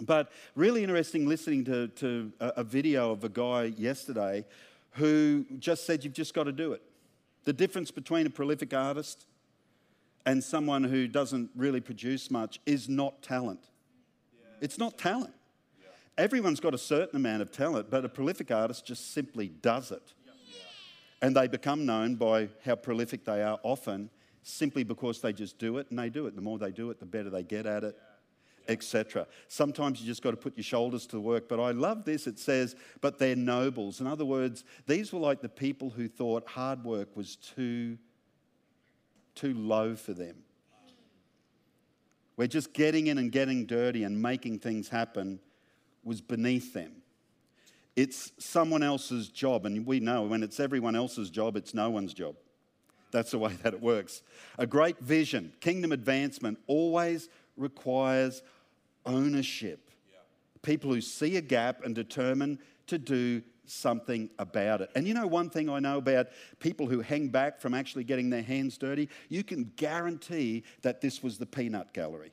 But 0.00 0.32
really 0.54 0.82
interesting 0.82 1.28
listening 1.28 1.66
to, 1.66 1.88
to 1.88 2.32
a, 2.40 2.46
a 2.56 2.64
video 2.64 3.10
of 3.10 3.22
a 3.24 3.28
guy 3.28 3.64
yesterday 3.64 4.46
who 4.92 5.44
just 5.58 5.84
said, 5.84 6.04
You've 6.04 6.14
just 6.14 6.32
got 6.32 6.44
to 6.44 6.52
do 6.52 6.72
it. 6.72 6.80
The 7.44 7.52
difference 7.52 7.90
between 7.90 8.24
a 8.24 8.30
prolific 8.30 8.72
artist 8.72 9.26
and 10.24 10.42
someone 10.42 10.84
who 10.84 11.08
doesn't 11.08 11.50
really 11.54 11.82
produce 11.82 12.30
much 12.30 12.60
is 12.64 12.88
not 12.88 13.20
talent. 13.20 13.60
Yeah, 14.32 14.46
it's 14.62 14.78
not 14.78 14.96
talent. 14.96 15.34
Yeah. 15.78 15.88
Everyone's 16.16 16.60
got 16.60 16.72
a 16.72 16.78
certain 16.78 17.16
amount 17.16 17.42
of 17.42 17.52
talent, 17.52 17.90
but 17.90 18.06
a 18.06 18.08
prolific 18.08 18.50
artist 18.50 18.86
just 18.86 19.12
simply 19.12 19.48
does 19.48 19.90
it. 19.90 20.14
And 21.22 21.34
they 21.34 21.48
become 21.48 21.86
known 21.86 22.16
by 22.16 22.48
how 22.64 22.76
prolific 22.76 23.24
they 23.24 23.42
are 23.42 23.58
often 23.62 24.10
simply 24.42 24.84
because 24.84 25.20
they 25.20 25.32
just 25.32 25.58
do 25.58 25.78
it 25.78 25.88
and 25.90 25.98
they 25.98 26.08
do 26.08 26.26
it. 26.26 26.36
The 26.36 26.42
more 26.42 26.58
they 26.58 26.70
do 26.70 26.90
it, 26.90 27.00
the 27.00 27.06
better 27.06 27.30
they 27.30 27.42
get 27.42 27.66
at 27.66 27.82
it, 27.82 27.96
yeah. 27.98 28.72
etc. 28.72 29.26
Sometimes 29.48 30.00
you 30.00 30.06
just 30.06 30.22
got 30.22 30.30
to 30.30 30.36
put 30.36 30.56
your 30.56 30.64
shoulders 30.64 31.06
to 31.06 31.16
the 31.16 31.20
work. 31.20 31.48
But 31.48 31.58
I 31.58 31.72
love 31.72 32.04
this. 32.04 32.26
It 32.26 32.38
says, 32.38 32.76
but 33.00 33.18
they're 33.18 33.34
nobles. 33.34 34.00
In 34.00 34.06
other 34.06 34.24
words, 34.24 34.64
these 34.86 35.12
were 35.12 35.18
like 35.18 35.40
the 35.40 35.48
people 35.48 35.90
who 35.90 36.06
thought 36.06 36.48
hard 36.48 36.84
work 36.84 37.16
was 37.16 37.36
too, 37.36 37.98
too 39.34 39.54
low 39.54 39.96
for 39.96 40.12
them. 40.12 40.36
Where 42.36 42.46
just 42.46 42.74
getting 42.74 43.06
in 43.06 43.16
and 43.18 43.32
getting 43.32 43.64
dirty 43.64 44.04
and 44.04 44.20
making 44.20 44.58
things 44.58 44.88
happen 44.88 45.40
was 46.04 46.20
beneath 46.20 46.72
them. 46.72 46.92
It's 47.96 48.30
someone 48.38 48.82
else's 48.82 49.28
job. 49.28 49.66
And 49.66 49.86
we 49.86 50.00
know 50.00 50.22
when 50.22 50.42
it's 50.42 50.60
everyone 50.60 50.94
else's 50.94 51.30
job, 51.30 51.56
it's 51.56 51.74
no 51.74 51.90
one's 51.90 52.14
job. 52.14 52.36
That's 53.10 53.30
the 53.30 53.38
way 53.38 53.54
that 53.62 53.72
it 53.72 53.80
works. 53.80 54.22
A 54.58 54.66
great 54.66 54.98
vision, 55.00 55.52
kingdom 55.60 55.92
advancement, 55.92 56.58
always 56.66 57.28
requires 57.56 58.42
ownership. 59.06 59.90
People 60.62 60.92
who 60.92 61.00
see 61.00 61.36
a 61.36 61.40
gap 61.40 61.84
and 61.84 61.94
determine 61.94 62.58
to 62.88 62.98
do 62.98 63.42
something 63.64 64.30
about 64.38 64.80
it. 64.80 64.90
And 64.94 65.06
you 65.06 65.14
know, 65.14 65.26
one 65.26 65.50
thing 65.50 65.68
I 65.68 65.78
know 65.78 65.98
about 65.98 66.28
people 66.60 66.86
who 66.86 67.00
hang 67.00 67.28
back 67.28 67.60
from 67.60 67.74
actually 67.74 68.04
getting 68.04 68.30
their 68.30 68.42
hands 68.42 68.78
dirty, 68.78 69.08
you 69.28 69.42
can 69.42 69.72
guarantee 69.76 70.64
that 70.82 71.00
this 71.00 71.22
was 71.22 71.38
the 71.38 71.46
peanut 71.46 71.92
gallery. 71.92 72.32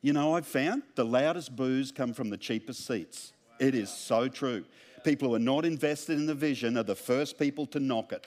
You 0.00 0.12
know, 0.12 0.36
I've 0.36 0.46
found 0.46 0.82
the 0.94 1.04
loudest 1.04 1.56
boos 1.56 1.90
come 1.90 2.12
from 2.12 2.30
the 2.30 2.36
cheapest 2.36 2.86
seats. 2.86 3.32
It 3.58 3.74
is 3.74 3.90
so 3.90 4.28
true. 4.28 4.64
People 5.04 5.28
who 5.28 5.34
are 5.34 5.40
not 5.40 5.64
invested 5.64 6.18
in 6.18 6.26
the 6.26 6.34
vision 6.34 6.76
are 6.76 6.82
the 6.82 6.94
first 6.94 7.38
people 7.38 7.66
to 7.66 7.80
knock 7.80 8.12
it. 8.12 8.26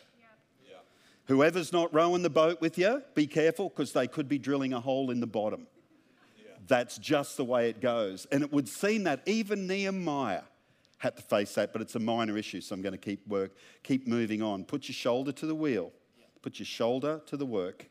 Whoever's 1.26 1.72
not 1.72 1.94
rowing 1.94 2.24
the 2.24 2.30
boat 2.30 2.60
with 2.60 2.78
you, 2.78 3.04
be 3.14 3.28
careful 3.28 3.70
because 3.70 3.94
they 3.94 4.08
could 4.08 4.28
be 4.28 4.38
drilling 4.38 4.74
a 4.74 4.80
hole 4.80 5.12
in 5.12 5.20
the 5.20 5.28
bottom. 5.28 5.68
That's 6.68 6.98
just 6.98 7.38
the 7.38 7.46
way 7.46 7.70
it 7.70 7.80
goes. 7.80 8.26
And 8.32 8.44
it 8.44 8.52
would 8.52 8.68
seem 8.68 9.04
that 9.04 9.22
even 9.26 9.68
Nehemiah 9.68 10.42
had 10.98 11.16
to 11.18 11.22
face 11.22 11.56
that, 11.56 11.74
but 11.74 11.82
it's 11.82 11.96
a 11.96 12.00
minor 12.00 12.38
issue, 12.38 12.62
so 12.62 12.76
I'm 12.76 12.82
going 12.82 12.92
to 12.94 12.98
keep 12.98 13.28
work, 13.28 13.56
keep 13.84 14.08
moving 14.08 14.42
on. 14.42 14.66
Put 14.66 14.88
your 14.88 14.94
shoulder 14.94 15.32
to 15.32 15.46
the 15.46 15.56
wheel. 15.56 15.92
Put 16.42 16.60
your 16.60 16.66
shoulder 16.66 17.22
to 17.28 17.38
the 17.38 17.46
work 17.46 17.88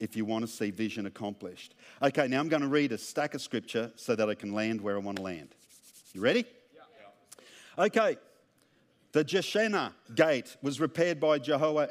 if 0.00 0.16
you 0.16 0.24
want 0.24 0.42
to 0.44 0.50
see 0.50 0.70
vision 0.70 1.06
accomplished. 1.06 1.74
Okay, 2.02 2.26
now 2.28 2.40
I'm 2.40 2.48
going 2.48 2.62
to 2.62 2.68
read 2.68 2.92
a 2.92 2.98
stack 2.98 3.34
of 3.34 3.42
scripture 3.42 3.90
so 3.96 4.14
that 4.14 4.28
I 4.28 4.34
can 4.34 4.52
land 4.52 4.80
where 4.80 4.96
I 4.96 4.98
want 4.98 5.16
to 5.16 5.22
land. 5.22 5.54
You 6.12 6.20
ready? 6.20 6.44
Okay. 7.78 8.16
The 9.12 9.24
Jeshanah 9.24 9.92
gate 10.14 10.56
was 10.62 10.80
repaired 10.80 11.20
by 11.20 11.38
Jehoiada, 11.38 11.84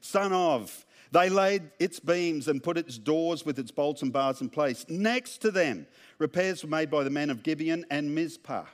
son 0.00 0.32
of. 0.32 0.86
They 1.12 1.28
laid 1.28 1.70
its 1.78 1.98
beams 1.98 2.46
and 2.48 2.62
put 2.62 2.78
its 2.78 2.96
doors 2.96 3.44
with 3.44 3.58
its 3.58 3.70
bolts 3.70 4.02
and 4.02 4.12
bars 4.12 4.40
in 4.40 4.48
place. 4.48 4.86
Next 4.88 5.38
to 5.38 5.50
them, 5.50 5.86
repairs 6.18 6.62
were 6.62 6.70
made 6.70 6.88
by 6.88 7.02
the 7.02 7.10
men 7.10 7.30
of 7.30 7.42
Gibeon 7.42 7.84
and 7.90 8.14
Mizpah. 8.14 8.64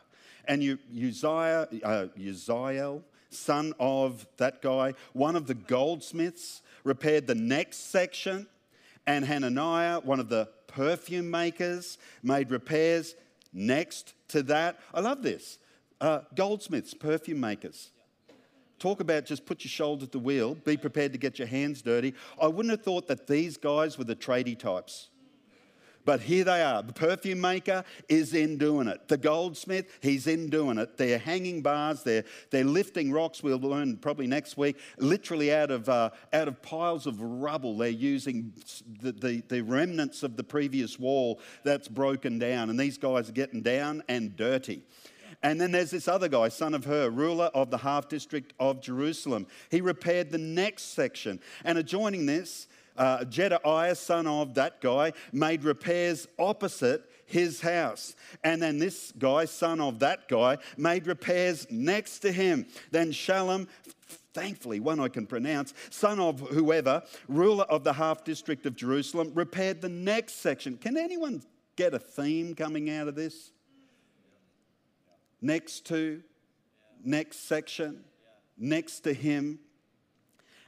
And 0.45 0.63
Uzziah, 0.63 1.67
uh, 1.83 2.07
Uzziel, 2.17 3.03
son 3.31 3.73
of 3.81 4.27
that 4.37 4.63
guy, 4.63 4.95
one 5.13 5.35
of 5.35 5.47
the 5.47 5.55
goldsmiths, 5.55 6.63
repaired 6.85 7.27
the 7.27 7.35
next 7.35 7.91
section, 7.91 8.47
and 9.07 9.25
Hananiah, 9.25 10.01
one 10.01 10.21
of 10.21 10.29
the 10.29 10.49
perfume 10.67 11.31
makers, 11.31 11.99
made 12.23 12.51
repairs 12.51 13.15
next 13.57 14.15
to 14.29 14.43
that. 14.45 14.79
I 14.95 15.01
love 15.01 15.23
this. 15.23 15.59
Uh, 16.01 16.21
goldsmiths, 16.35 16.95
perfume 16.95 17.41
makers. 17.41 17.91
Talk 18.79 19.01
about 19.01 19.25
just 19.25 19.47
put 19.47 19.65
your 19.65 19.71
shoulder 19.71 20.05
to 20.05 20.13
the 20.13 20.19
wheel, 20.19 20.55
be 20.55 20.77
prepared 20.77 21.13
to 21.13 21.19
get 21.19 21.39
your 21.39 21.49
hands 21.49 21.81
dirty. 21.81 22.15
I 22.41 22.47
wouldn't 22.47 22.71
have 22.71 22.83
thought 22.83 23.09
that 23.09 23.27
these 23.27 23.57
guys 23.57 23.97
were 23.97 24.05
the 24.05 24.15
tradie 24.15 24.59
types. 24.59 25.09
But 26.07 26.21
here 26.21 26.45
they 26.45 26.63
are. 26.63 26.83
The 26.85 26.93
perfume 26.93 27.41
maker 27.41 27.85
is 28.09 28.33
in 28.33 28.59
doing 28.59 28.87
it. 28.87 29.09
The 29.09 29.17
goldsmith, 29.17 29.99
he's 30.01 30.29
in 30.29 30.49
doing 30.49 30.79
it. 30.79 30.97
They're 30.97 31.19
hanging 31.19 31.63
bars, 31.63 32.05
they're, 32.05 32.25
they're 32.51 32.65
lifting 32.65 33.13
rocks, 33.13 33.43
we'll 33.43 33.59
learn 33.59 33.97
probably 33.97 34.29
next 34.29 34.57
week, 34.57 34.79
literally 34.99 35.53
out 35.53 35.73
of, 35.73 35.89
uh, 35.89 36.11
out 36.33 36.47
of 36.47 36.63
piles 36.63 37.09
of 37.09 37.21
rubble. 37.21 37.77
They're 37.77 37.89
using 37.89 38.53
the, 39.03 39.11
the, 39.11 39.43
the 39.49 39.63
remnants 39.63 40.23
of 40.23 40.37
the 40.37 40.45
previous 40.45 40.97
wall 40.97 41.41
that's 41.65 41.89
broken 41.89 42.39
down. 42.39 42.71
And 42.71 42.79
these 42.79 42.99
guys 42.99 43.29
are 43.29 43.33
getting 43.33 43.63
down 43.63 44.05
and 44.09 44.37
dirty. 44.37 44.85
And 45.43 45.61
then 45.61 45.73
there's 45.73 45.91
this 45.91 46.09
other 46.09 46.29
guy, 46.29 46.49
son 46.49 46.73
of 46.73 46.85
Hur, 46.85 47.11
ruler 47.11 47.47
of 47.47 47.71
the 47.71 47.79
half 47.79 48.09
district 48.09 48.53
of 48.59 48.81
Jerusalem. 48.81 49.47
He 49.71 49.81
repaired 49.81 50.31
the 50.31 50.39
next 50.39 50.95
section. 50.95 51.41
And 51.65 51.79
adjoining 51.79 52.27
this, 52.27 52.69
uh, 52.97 53.19
Jedaiah, 53.21 53.97
son 53.97 54.27
of 54.27 54.55
that 54.55 54.81
guy, 54.81 55.13
made 55.33 55.65
repairs 55.65 56.27
opposite 56.39 57.05
his 57.27 57.61
house. 57.61 58.15
And 58.45 58.63
then 58.63 58.79
this 58.79 59.13
guy, 59.19 59.45
son 59.45 59.81
of 59.81 59.99
that 59.99 60.29
guy, 60.29 60.59
made 60.77 61.07
repairs 61.07 61.67
next 61.71 62.21
to 62.21 62.33
him. 62.33 62.67
Then 62.91 63.11
Shallum, 63.11 63.69
thankfully 64.33 64.81
one 64.81 65.01
I 65.01 65.09
can 65.09 65.27
pronounce, 65.27 65.75
son 65.91 66.21
of 66.21 66.41
whoever, 66.41 67.03
ruler 67.29 67.65
of 67.65 67.85
the 67.85 67.93
half 67.93 68.25
district 68.25 68.65
of 68.67 68.77
Jerusalem, 68.77 69.33
repaired 69.35 69.81
the 69.81 69.89
next 69.89 70.37
section. 70.37 70.77
Can 70.77 70.97
anyone 70.97 71.43
get 71.75 71.95
a 71.95 71.99
theme 71.99 72.55
coming 72.55 72.91
out 72.91 73.09
of 73.09 73.15
this? 73.15 73.53
Next 75.43 75.87
to, 75.87 76.23
next 77.05 77.47
section, 77.49 78.05
next 78.57 79.01
to 79.01 79.13
him. 79.13 79.59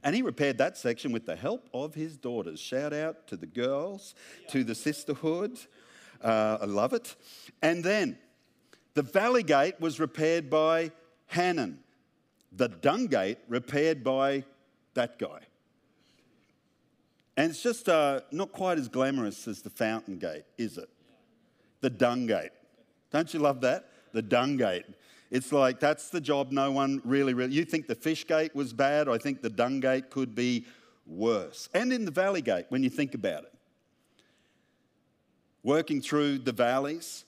And 0.03 0.15
he 0.15 0.23
repaired 0.23 0.59
that 0.59 0.77
section 0.77 1.13
with 1.13 1.27
the 1.27 1.37
help 1.37 1.69
of 1.75 1.95
his 1.95 2.17
daughters. 2.17 2.61
Shout 2.61 2.93
out 2.93 3.27
to 3.29 3.37
the 3.37 3.47
girls, 3.47 4.15
to 4.49 4.63
the 4.63 4.75
sisterhood. 4.75 5.59
Uh, 6.23 6.59
I 6.61 6.65
love 6.67 6.93
it. 6.93 7.17
And 7.63 7.83
then 7.83 8.19
the 8.95 9.03
valley 9.03 9.43
gate 9.43 9.81
was 9.81 10.01
repaired 10.01 10.49
by 10.51 10.93
Hanan, 11.27 11.81
the 12.53 12.69
dung 12.69 13.07
gate 13.07 13.39
repaired 13.49 14.03
by 14.03 14.45
that 14.95 15.19
guy. 15.19 15.41
And 17.37 17.51
it's 17.51 17.63
just 17.63 17.89
uh, 17.89 18.21
not 18.33 18.51
quite 18.51 18.79
as 18.79 18.89
glamorous 18.89 19.47
as 19.47 19.63
the 19.63 19.71
fountain 19.71 20.19
gate, 20.19 20.43
is 20.57 20.77
it? 20.79 20.89
The 21.81 21.91
dung 21.91 22.27
gate. 22.27 22.51
Don't 23.13 23.33
you 23.33 23.39
love 23.39 23.61
that? 23.61 23.89
The 24.13 24.23
dung 24.23 24.57
gate. 24.57 24.87
It's 25.31 25.53
like 25.53 25.79
that's 25.81 26.09
the 26.09 26.21
job 26.21 26.53
no 26.53 26.73
one 26.73 27.03
really, 27.05 27.35
really. 27.35 27.53
You 27.53 27.65
think 27.65 27.87
the 27.87 27.95
fish 27.95 28.27
gate 28.27 28.55
was 28.55 28.73
bad? 28.73 29.09
I 29.09 29.19
think 29.19 29.43
the 29.43 29.51
dung 29.51 29.81
gate 29.81 30.11
could 30.11 30.35
be 30.35 30.65
worse. 31.07 31.69
And 31.75 31.93
in 31.93 32.05
the 32.05 32.11
valley 32.11 32.43
gate, 32.43 32.67
when 32.69 32.83
you 32.83 32.91
think 32.91 33.15
about 33.15 33.45
it, 33.45 33.53
working 35.63 36.01
through 36.01 36.39
the 36.39 36.53
valleys. 36.53 37.25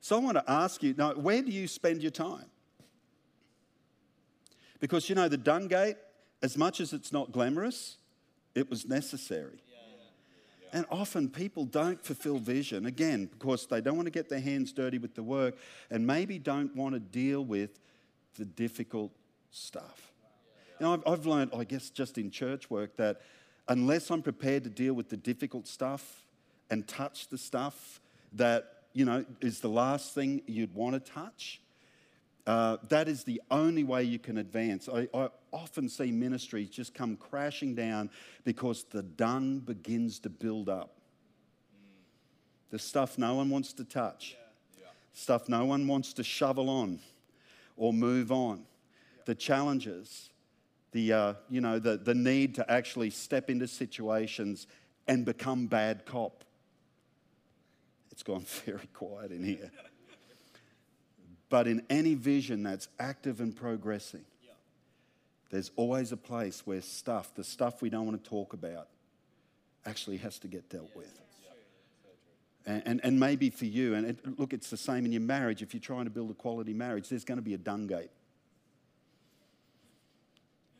So 0.00 0.16
I 0.16 0.20
want 0.20 0.36
to 0.36 0.44
ask 0.50 0.82
you 0.82 0.94
now, 0.96 1.14
where 1.14 1.42
do 1.42 1.50
you 1.50 1.66
spend 1.66 2.02
your 2.02 2.12
time? 2.12 2.46
Because 4.80 5.08
you 5.08 5.16
know, 5.16 5.28
the 5.28 5.36
dung 5.36 5.66
gate, 5.66 5.96
as 6.42 6.56
much 6.56 6.80
as 6.80 6.92
it's 6.92 7.12
not 7.12 7.32
glamorous, 7.32 7.96
it 8.54 8.70
was 8.70 8.86
necessary. 8.86 9.58
And 10.72 10.84
often 10.90 11.28
people 11.28 11.64
don't 11.64 12.02
fulfill 12.04 12.38
vision, 12.38 12.86
again, 12.86 13.26
because 13.26 13.66
they 13.66 13.80
don't 13.80 13.96
want 13.96 14.06
to 14.06 14.10
get 14.10 14.28
their 14.28 14.40
hands 14.40 14.72
dirty 14.72 14.98
with 14.98 15.14
the 15.14 15.22
work 15.22 15.56
and 15.90 16.06
maybe 16.06 16.38
don't 16.38 16.74
want 16.76 16.94
to 16.94 17.00
deal 17.00 17.44
with 17.44 17.78
the 18.34 18.44
difficult 18.44 19.12
stuff. 19.50 20.12
You 20.78 20.86
know, 20.86 20.92
I've, 20.94 21.02
I've 21.06 21.26
learned, 21.26 21.52
I 21.56 21.64
guess, 21.64 21.90
just 21.90 22.18
in 22.18 22.30
church 22.30 22.70
work, 22.70 22.96
that 22.96 23.22
unless 23.68 24.10
I'm 24.10 24.22
prepared 24.22 24.64
to 24.64 24.70
deal 24.70 24.94
with 24.94 25.08
the 25.08 25.16
difficult 25.16 25.66
stuff 25.66 26.26
and 26.70 26.86
touch 26.86 27.28
the 27.28 27.38
stuff 27.38 28.00
that, 28.34 28.82
you 28.92 29.04
know, 29.04 29.24
is 29.40 29.60
the 29.60 29.68
last 29.68 30.14
thing 30.14 30.42
you'd 30.46 30.74
want 30.74 30.94
to 30.94 31.12
touch, 31.12 31.60
uh, 32.46 32.76
that 32.88 33.08
is 33.08 33.24
the 33.24 33.40
only 33.50 33.84
way 33.84 34.02
you 34.04 34.18
can 34.18 34.38
advance. 34.38 34.88
I, 34.88 35.08
I, 35.14 35.28
often 35.52 35.88
see 35.88 36.10
ministries 36.10 36.70
just 36.70 36.94
come 36.94 37.16
crashing 37.16 37.74
down 37.74 38.10
because 38.44 38.84
the 38.84 39.02
dung 39.02 39.58
begins 39.58 40.18
to 40.20 40.28
build 40.28 40.68
up. 40.68 40.98
The 42.70 42.78
stuff 42.78 43.16
no 43.18 43.34
one 43.34 43.48
wants 43.50 43.72
to 43.74 43.84
touch, 43.84 44.36
yeah. 44.76 44.82
Yeah. 44.82 44.90
stuff 45.14 45.48
no 45.48 45.64
one 45.64 45.86
wants 45.86 46.12
to 46.14 46.24
shovel 46.24 46.68
on 46.68 47.00
or 47.76 47.92
move 47.92 48.30
on. 48.30 48.58
Yeah. 48.58 49.22
The 49.24 49.34
challenges, 49.34 50.30
the, 50.92 51.12
uh, 51.12 51.34
you 51.48 51.60
know, 51.60 51.78
the, 51.78 51.96
the 51.96 52.14
need 52.14 52.54
to 52.56 52.70
actually 52.70 53.10
step 53.10 53.48
into 53.48 53.66
situations 53.66 54.66
and 55.06 55.24
become 55.24 55.66
bad 55.66 56.04
cop. 56.04 56.44
It's 58.10 58.22
gone 58.22 58.44
very 58.66 58.88
quiet 58.92 59.32
in 59.32 59.44
here. 59.44 59.70
But 61.50 61.66
in 61.66 61.82
any 61.88 62.14
vision 62.14 62.62
that's 62.62 62.88
active 63.00 63.40
and 63.40 63.56
progressing. 63.56 64.24
There's 65.50 65.70
always 65.76 66.12
a 66.12 66.16
place 66.16 66.66
where 66.66 66.80
stuff, 66.80 67.34
the 67.34 67.44
stuff 67.44 67.80
we 67.80 67.90
don't 67.90 68.06
want 68.06 68.22
to 68.22 68.30
talk 68.30 68.52
about, 68.52 68.88
actually 69.86 70.18
has 70.18 70.38
to 70.40 70.48
get 70.48 70.68
dealt 70.68 70.94
with. 70.94 71.18
And, 72.66 72.82
and, 72.84 73.00
and, 73.02 73.18
maybe 73.18 73.48
for 73.48 73.64
you, 73.64 73.94
and 73.94 74.06
it, 74.06 74.38
look, 74.38 74.52
it's 74.52 74.68
the 74.68 74.76
same 74.76 75.06
in 75.06 75.12
your 75.12 75.22
marriage. 75.22 75.62
If 75.62 75.72
you're 75.72 75.80
trying 75.80 76.04
to 76.04 76.10
build 76.10 76.30
a 76.30 76.34
quality 76.34 76.74
marriage, 76.74 77.08
there's 77.08 77.24
going 77.24 77.38
to 77.38 77.42
be 77.42 77.54
a 77.54 77.58
dung 77.58 77.86
gate. 77.86 78.10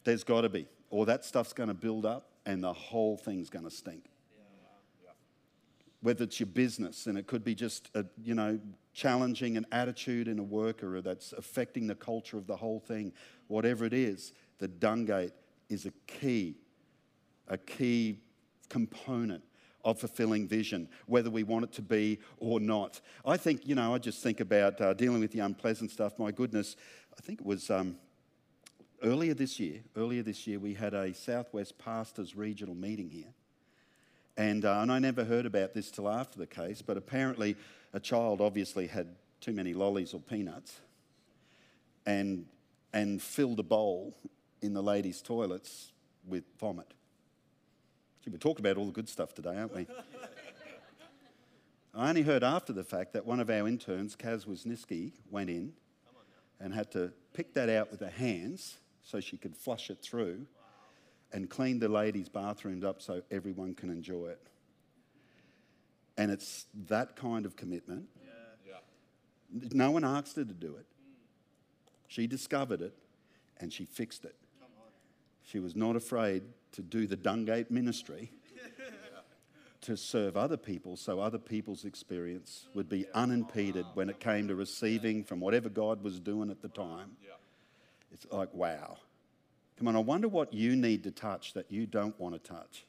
There's 0.04 0.22
got 0.22 0.42
to 0.42 0.50
be. 0.50 0.66
Or 0.90 1.06
that 1.06 1.24
stuff's 1.24 1.54
going 1.54 1.68
to 1.68 1.74
build 1.74 2.04
up 2.04 2.28
and 2.44 2.62
the 2.62 2.74
whole 2.74 3.16
thing's 3.16 3.48
going 3.48 3.64
to 3.64 3.70
stink 3.70 4.04
whether 6.00 6.24
it's 6.24 6.38
your 6.38 6.46
business, 6.46 7.06
and 7.06 7.18
it 7.18 7.26
could 7.26 7.42
be 7.42 7.54
just, 7.54 7.90
a, 7.94 8.04
you 8.22 8.34
know, 8.34 8.58
challenging 8.94 9.56
an 9.56 9.66
attitude 9.72 10.28
in 10.28 10.38
a 10.38 10.42
worker 10.42 11.00
that's 11.00 11.32
affecting 11.32 11.86
the 11.86 11.94
culture 11.94 12.36
of 12.36 12.46
the 12.46 12.56
whole 12.56 12.78
thing, 12.78 13.12
whatever 13.48 13.84
it 13.84 13.92
is, 13.92 14.32
the 14.58 14.68
dung 14.68 15.04
gate 15.04 15.32
is 15.68 15.86
a 15.86 15.92
key, 16.06 16.56
a 17.48 17.58
key 17.58 18.18
component 18.68 19.42
of 19.84 19.98
fulfilling 19.98 20.46
vision, 20.46 20.88
whether 21.06 21.30
we 21.30 21.42
want 21.42 21.64
it 21.64 21.72
to 21.72 21.82
be 21.82 22.18
or 22.38 22.60
not. 22.60 23.00
I 23.24 23.36
think, 23.36 23.66
you 23.66 23.74
know, 23.74 23.94
I 23.94 23.98
just 23.98 24.22
think 24.22 24.40
about 24.40 24.80
uh, 24.80 24.92
dealing 24.94 25.20
with 25.20 25.32
the 25.32 25.40
unpleasant 25.40 25.90
stuff. 25.90 26.18
My 26.18 26.30
goodness, 26.30 26.76
I 27.16 27.20
think 27.20 27.40
it 27.40 27.46
was 27.46 27.70
um, 27.70 27.96
earlier 29.02 29.34
this 29.34 29.58
year, 29.60 29.80
earlier 29.96 30.22
this 30.22 30.46
year, 30.46 30.58
we 30.58 30.74
had 30.74 30.94
a 30.94 31.14
Southwest 31.14 31.78
Pastors 31.78 32.36
Regional 32.36 32.74
meeting 32.74 33.08
here. 33.08 33.32
And, 34.36 34.64
uh, 34.64 34.80
and 34.80 34.92
I 34.92 34.98
never 34.98 35.24
heard 35.24 35.46
about 35.46 35.74
this 35.74 35.90
till 35.90 36.08
after 36.08 36.38
the 36.38 36.46
case, 36.46 36.82
but 36.82 36.96
apparently 36.96 37.56
a 37.92 38.00
child 38.00 38.40
obviously 38.40 38.86
had 38.86 39.16
too 39.40 39.52
many 39.52 39.74
lollies 39.74 40.14
or 40.14 40.20
peanuts 40.20 40.80
and, 42.06 42.46
and 42.92 43.20
filled 43.20 43.58
a 43.58 43.64
bowl 43.64 44.16
in 44.62 44.74
the 44.74 44.82
ladies' 44.82 45.22
toilets 45.22 45.92
with 46.26 46.44
vomit. 46.58 46.92
Gee, 48.24 48.30
we 48.30 48.38
talked 48.38 48.60
about 48.60 48.76
all 48.76 48.86
the 48.86 48.92
good 48.92 49.08
stuff 49.08 49.34
today, 49.34 49.56
aren't 49.56 49.74
we? 49.74 49.86
I 51.94 52.10
only 52.10 52.22
heard 52.22 52.44
after 52.44 52.72
the 52.72 52.84
fact 52.84 53.12
that 53.14 53.26
one 53.26 53.40
of 53.40 53.50
our 53.50 53.66
interns, 53.66 54.14
Kaz 54.14 54.46
Wisniewski, 54.46 55.12
went 55.30 55.50
in 55.50 55.72
and 56.60 56.74
had 56.74 56.90
to 56.92 57.12
pick 57.32 57.54
that 57.54 57.68
out 57.68 57.90
with 57.90 58.00
her 58.00 58.10
hands 58.10 58.78
so 59.02 59.20
she 59.20 59.36
could 59.36 59.56
flush 59.56 59.90
it 59.90 60.02
through 60.02 60.46
and 61.32 61.48
clean 61.48 61.78
the 61.78 61.88
ladies' 61.88 62.28
bathrooms 62.28 62.84
up 62.84 63.00
so 63.00 63.22
everyone 63.30 63.74
can 63.74 63.90
enjoy 63.90 64.28
it. 64.28 64.46
And 66.16 66.30
it's 66.30 66.66
that 66.88 67.16
kind 67.16 67.46
of 67.46 67.56
commitment. 67.56 68.08
Yeah. 68.24 68.74
Yeah. 69.60 69.68
No 69.72 69.90
one 69.90 70.04
asked 70.04 70.36
her 70.36 70.44
to 70.44 70.54
do 70.54 70.76
it. 70.76 70.86
She 72.08 72.26
discovered 72.26 72.80
it 72.80 72.94
and 73.60 73.72
she 73.72 73.84
fixed 73.84 74.24
it. 74.24 74.34
She 75.48 75.60
was 75.60 75.74
not 75.74 75.96
afraid 75.96 76.42
to 76.72 76.82
do 76.82 77.06
the 77.06 77.16
Dungate 77.16 77.70
ministry 77.70 78.30
to 79.80 79.96
serve 79.96 80.36
other 80.36 80.58
people 80.58 80.94
so 80.94 81.20
other 81.20 81.38
people's 81.38 81.86
experience 81.86 82.68
would 82.74 82.90
be 82.90 83.06
unimpeded 83.14 83.86
when 83.94 84.10
it 84.10 84.20
came 84.20 84.46
to 84.48 84.54
receiving 84.54 85.24
from 85.24 85.40
whatever 85.40 85.70
God 85.70 86.02
was 86.02 86.20
doing 86.20 86.50
at 86.50 86.60
the 86.60 86.68
time. 86.68 87.12
It's 88.12 88.26
like, 88.30 88.52
wow. 88.52 88.98
Come 89.78 89.88
on, 89.88 89.96
I 89.96 90.00
wonder 90.00 90.28
what 90.28 90.52
you 90.52 90.76
need 90.76 91.02
to 91.04 91.10
touch 91.10 91.54
that 91.54 91.72
you 91.72 91.86
don't 91.86 92.18
want 92.20 92.34
to 92.34 92.38
touch. 92.38 92.84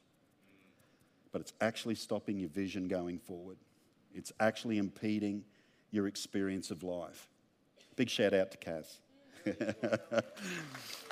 But 1.32 1.40
it's 1.40 1.54
actually 1.62 1.94
stopping 1.94 2.38
your 2.38 2.50
vision 2.50 2.88
going 2.88 3.20
forward, 3.20 3.56
it's 4.14 4.32
actually 4.38 4.76
impeding 4.76 5.44
your 5.92 6.06
experience 6.06 6.70
of 6.70 6.82
life. 6.82 7.30
Big 7.96 8.10
shout 8.10 8.34
out 8.34 8.50
to 8.50 8.58
Kaz. 8.58 8.98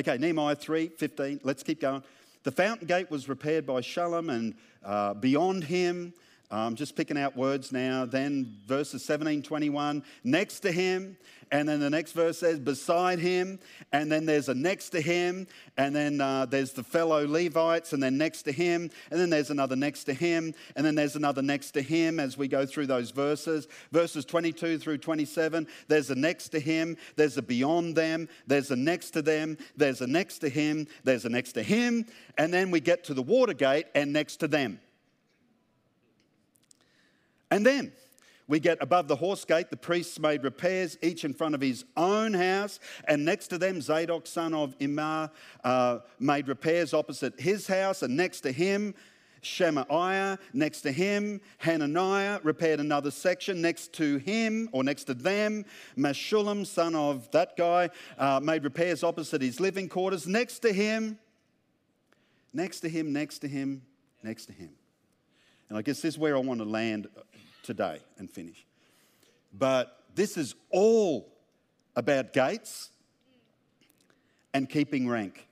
okay, 0.00 0.18
Nehemiah 0.18 0.54
3 0.54 0.88
15. 0.88 1.40
Let's 1.42 1.62
keep 1.62 1.80
going. 1.80 2.02
The 2.42 2.50
fountain 2.50 2.86
gate 2.86 3.10
was 3.10 3.28
repaired 3.28 3.66
by 3.66 3.80
Shallum, 3.80 4.32
and 4.32 4.54
uh, 4.84 5.14
beyond 5.14 5.64
him, 5.64 6.14
I'm 6.52 6.74
just 6.74 6.96
picking 6.96 7.16
out 7.16 7.36
words 7.36 7.70
now. 7.70 8.04
Then 8.06 8.56
verses 8.66 9.04
17, 9.04 9.42
21, 9.42 10.02
next 10.24 10.60
to 10.60 10.72
him. 10.72 11.16
And 11.52 11.68
then 11.68 11.80
the 11.80 11.90
next 11.90 12.12
verse 12.12 12.38
says, 12.38 12.60
beside 12.60 13.18
him. 13.18 13.58
And 13.92 14.10
then 14.10 14.24
there's 14.24 14.48
a 14.48 14.54
next 14.54 14.90
to 14.90 15.00
him. 15.00 15.46
And 15.76 15.94
then 15.94 16.20
uh, 16.20 16.46
there's 16.46 16.72
the 16.72 16.84
fellow 16.84 17.26
Levites. 17.26 17.92
And 17.92 18.02
then 18.02 18.18
next 18.18 18.42
to 18.42 18.52
him. 18.52 18.90
And 19.10 19.20
then 19.20 19.30
there's 19.30 19.50
another 19.50 19.76
next 19.76 20.04
to 20.04 20.14
him. 20.14 20.54
And 20.76 20.84
then 20.84 20.94
there's 20.94 21.16
another 21.16 21.42
next 21.42 21.72
to 21.72 21.82
him 21.82 22.18
as 22.20 22.36
we 22.36 22.48
go 22.48 22.66
through 22.66 22.86
those 22.86 23.10
verses. 23.10 23.68
Verses 23.92 24.24
22 24.24 24.78
through 24.78 24.98
27, 24.98 25.66
there's 25.88 26.10
a 26.10 26.14
next 26.14 26.48
to 26.50 26.60
him. 26.60 26.96
There's 27.16 27.36
a 27.36 27.42
beyond 27.42 27.96
them. 27.96 28.28
There's 28.46 28.70
a 28.70 28.76
next 28.76 29.10
to 29.12 29.22
them. 29.22 29.56
There's 29.76 30.00
a 30.00 30.06
next 30.06 30.38
to 30.38 30.48
him. 30.48 30.86
There's 31.04 31.24
a 31.24 31.28
next 31.28 31.52
to 31.52 31.62
him. 31.62 32.06
And 32.38 32.52
then 32.52 32.70
we 32.70 32.80
get 32.80 33.04
to 33.04 33.14
the 33.14 33.22
water 33.22 33.54
gate 33.54 33.86
and 33.94 34.12
next 34.12 34.36
to 34.38 34.48
them. 34.48 34.80
And 37.50 37.66
then 37.66 37.92
we 38.50 38.58
get 38.58 38.78
above 38.80 39.06
the 39.06 39.14
horse 39.14 39.44
gate, 39.44 39.70
the 39.70 39.76
priests 39.76 40.18
made 40.18 40.42
repairs, 40.42 40.98
each 41.02 41.24
in 41.24 41.32
front 41.32 41.54
of 41.54 41.60
his 41.60 41.84
own 41.96 42.34
house. 42.34 42.80
And 43.06 43.24
next 43.24 43.46
to 43.48 43.58
them, 43.58 43.80
Zadok, 43.80 44.26
son 44.26 44.54
of 44.54 44.74
Immer, 44.80 45.30
uh, 45.62 45.98
made 46.18 46.48
repairs 46.48 46.92
opposite 46.92 47.38
his 47.40 47.68
house. 47.68 48.02
And 48.02 48.16
next 48.16 48.40
to 48.40 48.50
him, 48.50 48.94
Shemaiah, 49.40 50.38
next 50.52 50.80
to 50.82 50.92
him, 50.92 51.40
Hananiah 51.58 52.40
repaired 52.42 52.80
another 52.80 53.12
section. 53.12 53.62
Next 53.62 53.92
to 53.94 54.18
him, 54.18 54.68
or 54.72 54.82
next 54.82 55.04
to 55.04 55.14
them, 55.14 55.64
Meshullam, 55.96 56.66
son 56.66 56.96
of 56.96 57.30
that 57.30 57.56
guy, 57.56 57.90
uh, 58.18 58.40
made 58.40 58.64
repairs 58.64 59.04
opposite 59.04 59.42
his 59.42 59.60
living 59.60 59.88
quarters. 59.88 60.26
Next 60.26 60.58
to 60.60 60.72
him, 60.72 61.18
next 62.52 62.80
to 62.80 62.88
him, 62.88 63.12
next 63.12 63.38
to 63.38 63.48
him, 63.48 63.82
next 64.24 64.46
to 64.46 64.52
him. 64.52 64.70
And 65.68 65.78
I 65.78 65.82
guess 65.82 66.00
this 66.02 66.14
is 66.14 66.18
where 66.18 66.36
I 66.36 66.40
want 66.40 66.58
to 66.58 66.66
land 66.66 67.06
today 67.62 68.00
and 68.18 68.30
finish. 68.30 68.64
But 69.52 69.96
this 70.14 70.36
is 70.36 70.54
all 70.70 71.28
about 71.96 72.32
gates 72.32 72.90
and 74.54 74.68
keeping 74.68 75.08
rank. 75.08 75.46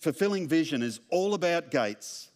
Fulfilling 0.00 0.46
vision 0.46 0.82
is 0.82 1.00
all 1.10 1.34
about 1.34 1.70
gates 1.70 2.30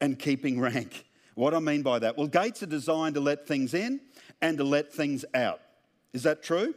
and 0.00 0.18
keeping 0.18 0.60
rank. 0.60 1.04
What 1.34 1.54
I 1.54 1.58
mean 1.58 1.82
by 1.82 1.98
that? 1.98 2.16
Well, 2.16 2.26
gates 2.26 2.62
are 2.62 2.66
designed 2.66 3.14
to 3.14 3.20
let 3.20 3.46
things 3.46 3.74
in 3.74 4.00
and 4.40 4.58
to 4.58 4.64
let 4.64 4.92
things 4.92 5.24
out. 5.34 5.60
Is 6.12 6.22
that 6.24 6.42
true? 6.42 6.74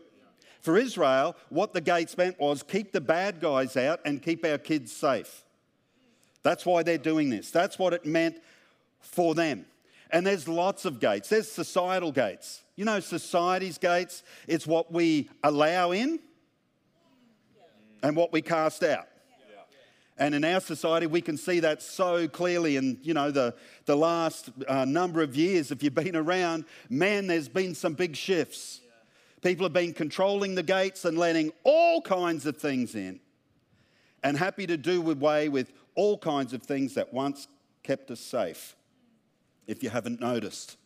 For 0.61 0.77
Israel, 0.77 1.35
what 1.49 1.73
the 1.73 1.81
gates 1.81 2.17
meant 2.17 2.39
was 2.39 2.63
keep 2.63 2.91
the 2.91 3.01
bad 3.01 3.41
guys 3.41 3.75
out 3.75 3.99
and 4.05 4.21
keep 4.21 4.45
our 4.45 4.57
kids 4.57 4.91
safe. 4.91 5.43
That's 6.41 6.65
why 6.65 6.83
they're 6.83 6.97
doing 6.97 7.29
this. 7.29 7.51
That's 7.51 7.77
what 7.77 7.93
it 7.93 8.05
meant 8.05 8.37
for 8.99 9.35
them. 9.35 9.65
And 10.13 10.27
there's 10.27 10.47
lots 10.47 10.85
of 10.85 10.99
gates. 10.99 11.27
There's 11.27 11.51
societal 11.51 12.11
gates. 12.11 12.61
You 12.75 12.85
know, 12.85 12.99
society's 12.99 13.79
gates, 13.79 14.21
it's 14.47 14.67
what 14.67 14.93
we 14.93 15.27
allow 15.43 15.91
in 15.91 16.19
and 18.03 18.15
what 18.15 18.31
we 18.31 18.43
cast 18.43 18.83
out. 18.83 19.07
And 20.19 20.35
in 20.35 20.43
our 20.43 20.59
society, 20.59 21.07
we 21.07 21.21
can 21.21 21.35
see 21.35 21.59
that 21.61 21.81
so 21.81 22.27
clearly. 22.27 22.77
And, 22.77 22.99
you 23.01 23.15
know, 23.15 23.31
the, 23.31 23.55
the 23.85 23.97
last 23.97 24.51
uh, 24.67 24.85
number 24.85 25.23
of 25.23 25.35
years, 25.35 25.71
if 25.71 25.81
you've 25.81 25.95
been 25.95 26.15
around, 26.15 26.65
man, 26.91 27.25
there's 27.25 27.49
been 27.49 27.73
some 27.73 27.95
big 27.95 28.15
shifts. 28.15 28.81
People 29.41 29.65
have 29.65 29.73
been 29.73 29.93
controlling 29.93 30.53
the 30.53 30.61
gates 30.61 31.05
and 31.05 31.17
letting 31.17 31.51
all 31.63 32.01
kinds 32.01 32.45
of 32.45 32.57
things 32.57 32.93
in 32.93 33.19
and 34.23 34.37
happy 34.37 34.67
to 34.67 34.77
do 34.77 35.09
away 35.09 35.49
with 35.49 35.73
all 35.95 36.19
kinds 36.19 36.53
of 36.53 36.61
things 36.61 36.93
that 36.93 37.11
once 37.11 37.47
kept 37.81 38.11
us 38.11 38.19
safe 38.19 38.75
if 39.67 39.83
you 39.83 39.89
haven't 39.89 40.19
noticed. 40.19 40.77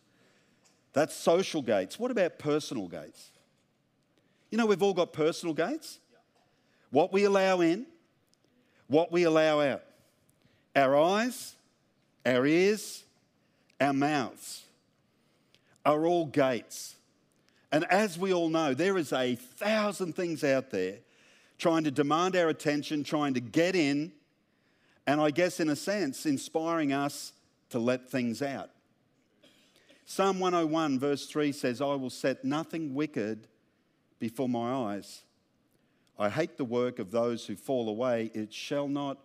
That's 0.92 1.14
social 1.14 1.62
gates. 1.62 1.98
What 1.98 2.10
about 2.10 2.38
personal 2.38 2.88
gates? 2.88 3.30
You 4.50 4.58
know, 4.58 4.66
we've 4.66 4.82
all 4.82 4.94
got 4.94 5.12
personal 5.12 5.54
gates. 5.54 5.98
What 6.90 7.12
we 7.12 7.24
allow 7.24 7.60
in, 7.60 7.86
what 8.86 9.12
we 9.12 9.24
allow 9.24 9.60
out. 9.60 9.82
Our 10.74 10.96
eyes, 10.96 11.54
our 12.24 12.46
ears, 12.46 13.04
our 13.80 13.92
mouths 13.92 14.64
are 15.84 16.06
all 16.06 16.26
gates. 16.26 16.96
And 17.70 17.84
as 17.84 18.18
we 18.18 18.32
all 18.32 18.48
know, 18.48 18.74
there 18.74 18.96
is 18.96 19.12
a 19.12 19.34
thousand 19.34 20.16
things 20.16 20.42
out 20.42 20.70
there 20.70 20.96
trying 21.58 21.84
to 21.84 21.90
demand 21.90 22.36
our 22.36 22.48
attention, 22.48 23.04
trying 23.04 23.34
to 23.34 23.40
get 23.40 23.74
in, 23.76 24.12
and 25.06 25.20
I 25.20 25.30
guess 25.30 25.60
in 25.60 25.68
a 25.68 25.76
sense, 25.76 26.24
inspiring 26.24 26.92
us 26.92 27.32
to 27.70 27.78
let 27.78 28.10
things 28.10 28.42
out. 28.42 28.70
Psalm 30.04 30.40
101, 30.40 30.98
verse 30.98 31.26
3 31.26 31.52
says, 31.52 31.80
I 31.80 31.94
will 31.94 32.10
set 32.10 32.44
nothing 32.44 32.94
wicked 32.94 33.46
before 34.18 34.48
my 34.48 34.72
eyes. 34.72 35.22
I 36.18 36.30
hate 36.30 36.56
the 36.56 36.64
work 36.64 36.98
of 36.98 37.10
those 37.10 37.46
who 37.46 37.56
fall 37.56 37.88
away. 37.88 38.30
It 38.34 38.52
shall 38.52 38.88
not 38.88 39.18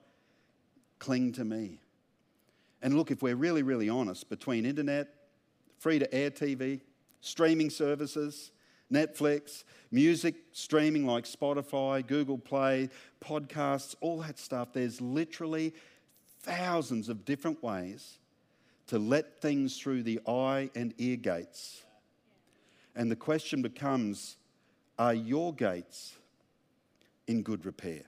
cling 0.99 1.31
to 1.33 1.45
me. 1.45 1.79
And 2.81 2.97
look, 2.97 3.11
if 3.11 3.21
we're 3.21 3.35
really, 3.35 3.63
really 3.63 3.87
honest, 3.87 4.29
between 4.29 4.65
internet, 4.65 5.07
free 5.79 5.99
to 5.99 6.13
air 6.13 6.29
TV, 6.29 6.81
streaming 7.21 7.69
services, 7.69 8.51
Netflix, 8.91 9.63
music 9.89 10.35
streaming 10.51 11.05
like 11.05 11.23
Spotify, 11.23 12.05
Google 12.05 12.37
Play, 12.37 12.89
podcasts, 13.23 13.95
all 14.01 14.19
that 14.19 14.37
stuff, 14.37 14.73
there's 14.73 14.99
literally 14.99 15.73
thousands 16.41 17.07
of 17.07 17.23
different 17.23 17.63
ways 17.63 18.17
to 18.87 18.99
let 18.99 19.41
things 19.41 19.77
through 19.79 20.03
the 20.03 20.19
eye 20.27 20.69
and 20.75 20.93
ear 20.97 21.17
gates. 21.17 21.83
And 22.95 23.09
the 23.09 23.15
question 23.15 23.61
becomes 23.61 24.37
are 24.99 25.13
your 25.13 25.53
gates 25.53 26.15
in 27.27 27.41
good 27.41 27.65
repair? 27.65 28.03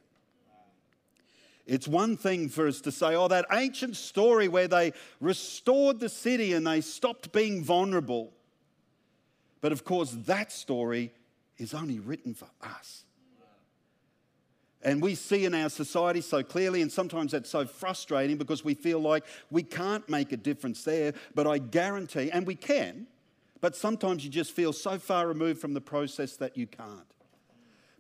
It's 1.66 1.88
one 1.88 2.16
thing 2.16 2.50
for 2.50 2.68
us 2.68 2.80
to 2.82 2.92
say, 2.92 3.16
oh, 3.16 3.28
that 3.28 3.46
ancient 3.52 3.96
story 3.96 4.48
where 4.48 4.68
they 4.68 4.94
restored 5.20 6.00
the 6.00 6.10
city 6.10 6.54
and 6.54 6.66
they 6.66 6.82
stopped 6.82 7.32
being 7.32 7.64
vulnerable. 7.64 8.32
But 9.62 9.72
of 9.72 9.84
course, 9.84 10.16
that 10.28 10.52
story 10.52 11.12
is 11.58 11.74
only 11.74 12.00
written 12.00 12.36
for 12.36 12.48
us. 12.62 13.05
And 14.86 15.02
we 15.02 15.16
see 15.16 15.46
in 15.46 15.56
our 15.56 15.70
society 15.70 16.22
so 16.22 16.44
clearly, 16.44 16.84
and 16.84 16.92
sometimes 16.92 17.32
that's 17.32 17.50
so 17.50 17.66
frustrating 17.66 18.38
because 18.38 18.64
we 18.64 18.76
feel 18.76 19.00
like 19.00 19.26
we 19.50 19.64
can't 19.64 20.08
make 20.08 20.32
a 20.32 20.38
difference 20.38 20.84
there. 20.84 21.16
But 21.34 21.48
I 21.48 21.58
guarantee, 21.58 22.30
and 22.32 22.46
we 22.46 22.54
can, 22.54 23.08
But 23.66 23.76
sometimes 23.76 24.24
you 24.24 24.30
just 24.30 24.52
feel 24.52 24.74
so 24.74 25.00
far 25.00 25.28
removed 25.28 25.60
from 25.60 25.74
the 25.74 25.82
process 25.82 26.36
that 26.38 26.56
you 26.56 26.68
can't. 26.68 27.12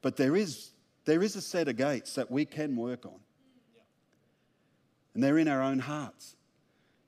But 0.03 0.15
there 0.15 0.35
is, 0.35 0.69
there 1.05 1.23
is 1.23 1.35
a 1.35 1.41
set 1.41 1.67
of 1.67 1.75
gates 1.75 2.13
that 2.13 2.29
we 2.29 2.45
can 2.45 2.75
work 2.75 3.03
on. 3.03 3.19
And 5.15 5.23
they're 5.23 5.39
in 5.39 5.47
our 5.47 5.63
own 5.63 5.79
hearts 5.79 6.35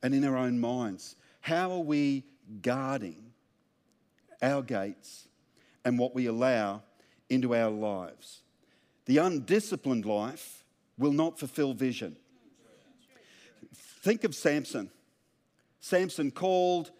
and 0.01 0.15
in 0.15 0.23
our 0.23 0.35
own 0.35 0.59
minds. 0.59 1.15
How 1.41 1.71
are 1.71 1.83
we 1.83 2.23
guarding 2.63 3.31
our 4.41 4.63
gates 4.63 5.27
and 5.85 5.99
what 5.99 6.15
we 6.15 6.25
allow 6.25 6.81
into 7.29 7.53
our 7.53 7.69
lives? 7.69 8.41
The 9.07 9.17
undisciplined 9.17 10.05
life 10.05 10.65
will 10.97 11.13
not 11.13 11.39
fulfill 11.39 11.73
vision. 11.73 12.17
Think 13.73 14.23
of 14.23 14.35
Samson. 14.35 14.91
Samson 15.79 16.29
called 16.31 16.91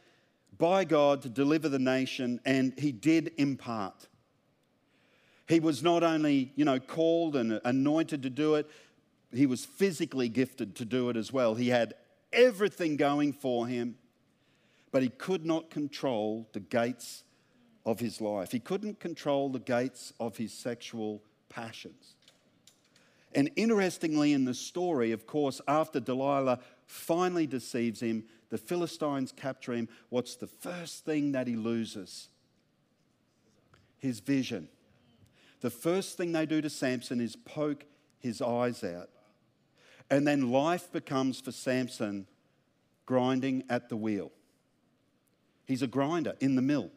by 0.58 0.86
God 0.86 1.22
to 1.24 1.30
deliver 1.30 1.70
the 1.70 1.80
nation, 1.80 2.40
and 2.46 2.74
he 2.80 2.92
did 2.92 3.34
impart. 3.38 4.08
He 5.48 5.60
was 5.60 5.84
not 5.84 6.02
only, 6.04 6.52
you 6.56 6.66
know, 6.66 6.80
called 6.80 7.36
and 7.36 7.60
anointed 7.64 8.24
to 8.24 8.30
do 8.30 8.56
it, 8.56 8.70
he 9.34 9.46
was 9.46 9.66
physically 9.66 10.30
gifted 10.30 10.76
to 10.78 10.86
do 10.86 11.10
it 11.10 11.18
as 11.18 11.34
well. 11.34 11.56
He 11.56 11.68
had 11.68 11.94
everything 12.32 12.96
going 12.96 13.34
for 13.34 13.68
him, 13.68 13.98
but 14.92 15.04
he 15.04 15.10
could 15.10 15.46
not 15.46 15.70
control 15.70 16.48
the 16.54 16.62
gates 16.62 17.24
of 17.86 18.00
his 18.00 18.22
life. 18.22 18.52
He 18.52 18.60
couldn't 18.60 19.00
control 19.00 19.50
the 19.50 19.60
gates 19.60 20.14
of 20.20 20.38
his 20.38 20.54
sexual 20.54 21.22
passions. 21.50 22.16
And 23.36 23.52
interestingly, 23.56 24.34
in 24.34 24.46
the 24.46 24.54
story, 24.54 25.12
of 25.12 25.28
course, 25.28 25.62
after 25.68 26.00
Delilah 26.00 26.60
finally 26.86 27.46
deceives 27.46 28.00
him, 28.00 28.24
the 28.50 28.58
Philistines 28.58 29.32
capture 29.32 29.74
him. 29.74 29.90
What's 30.10 30.36
the 30.36 30.48
first 30.48 31.06
thing 31.06 31.34
that 31.34 31.48
he 31.48 31.56
loses? 31.56 32.30
His 34.00 34.20
vision. 34.20 34.70
The 35.62 35.70
first 35.70 36.18
thing 36.18 36.32
they 36.32 36.46
do 36.46 36.62
to 36.62 36.70
Samson 36.70 37.20
is 37.20 37.36
poke 37.36 37.86
his 38.20 38.42
eyes 38.42 38.84
out. 38.84 39.10
And 40.10 40.26
then 40.26 40.52
life 40.52 40.92
becomes 40.92 41.42
for 41.42 41.52
Samson 41.52 42.28
grinding 43.06 43.64
at 43.70 43.90
the 43.90 43.98
wheel. 43.98 44.32
He's 45.66 45.82
a 45.82 45.88
grinder 45.88 46.34
in 46.40 46.56
the 46.56 46.62
mill. 46.62 46.92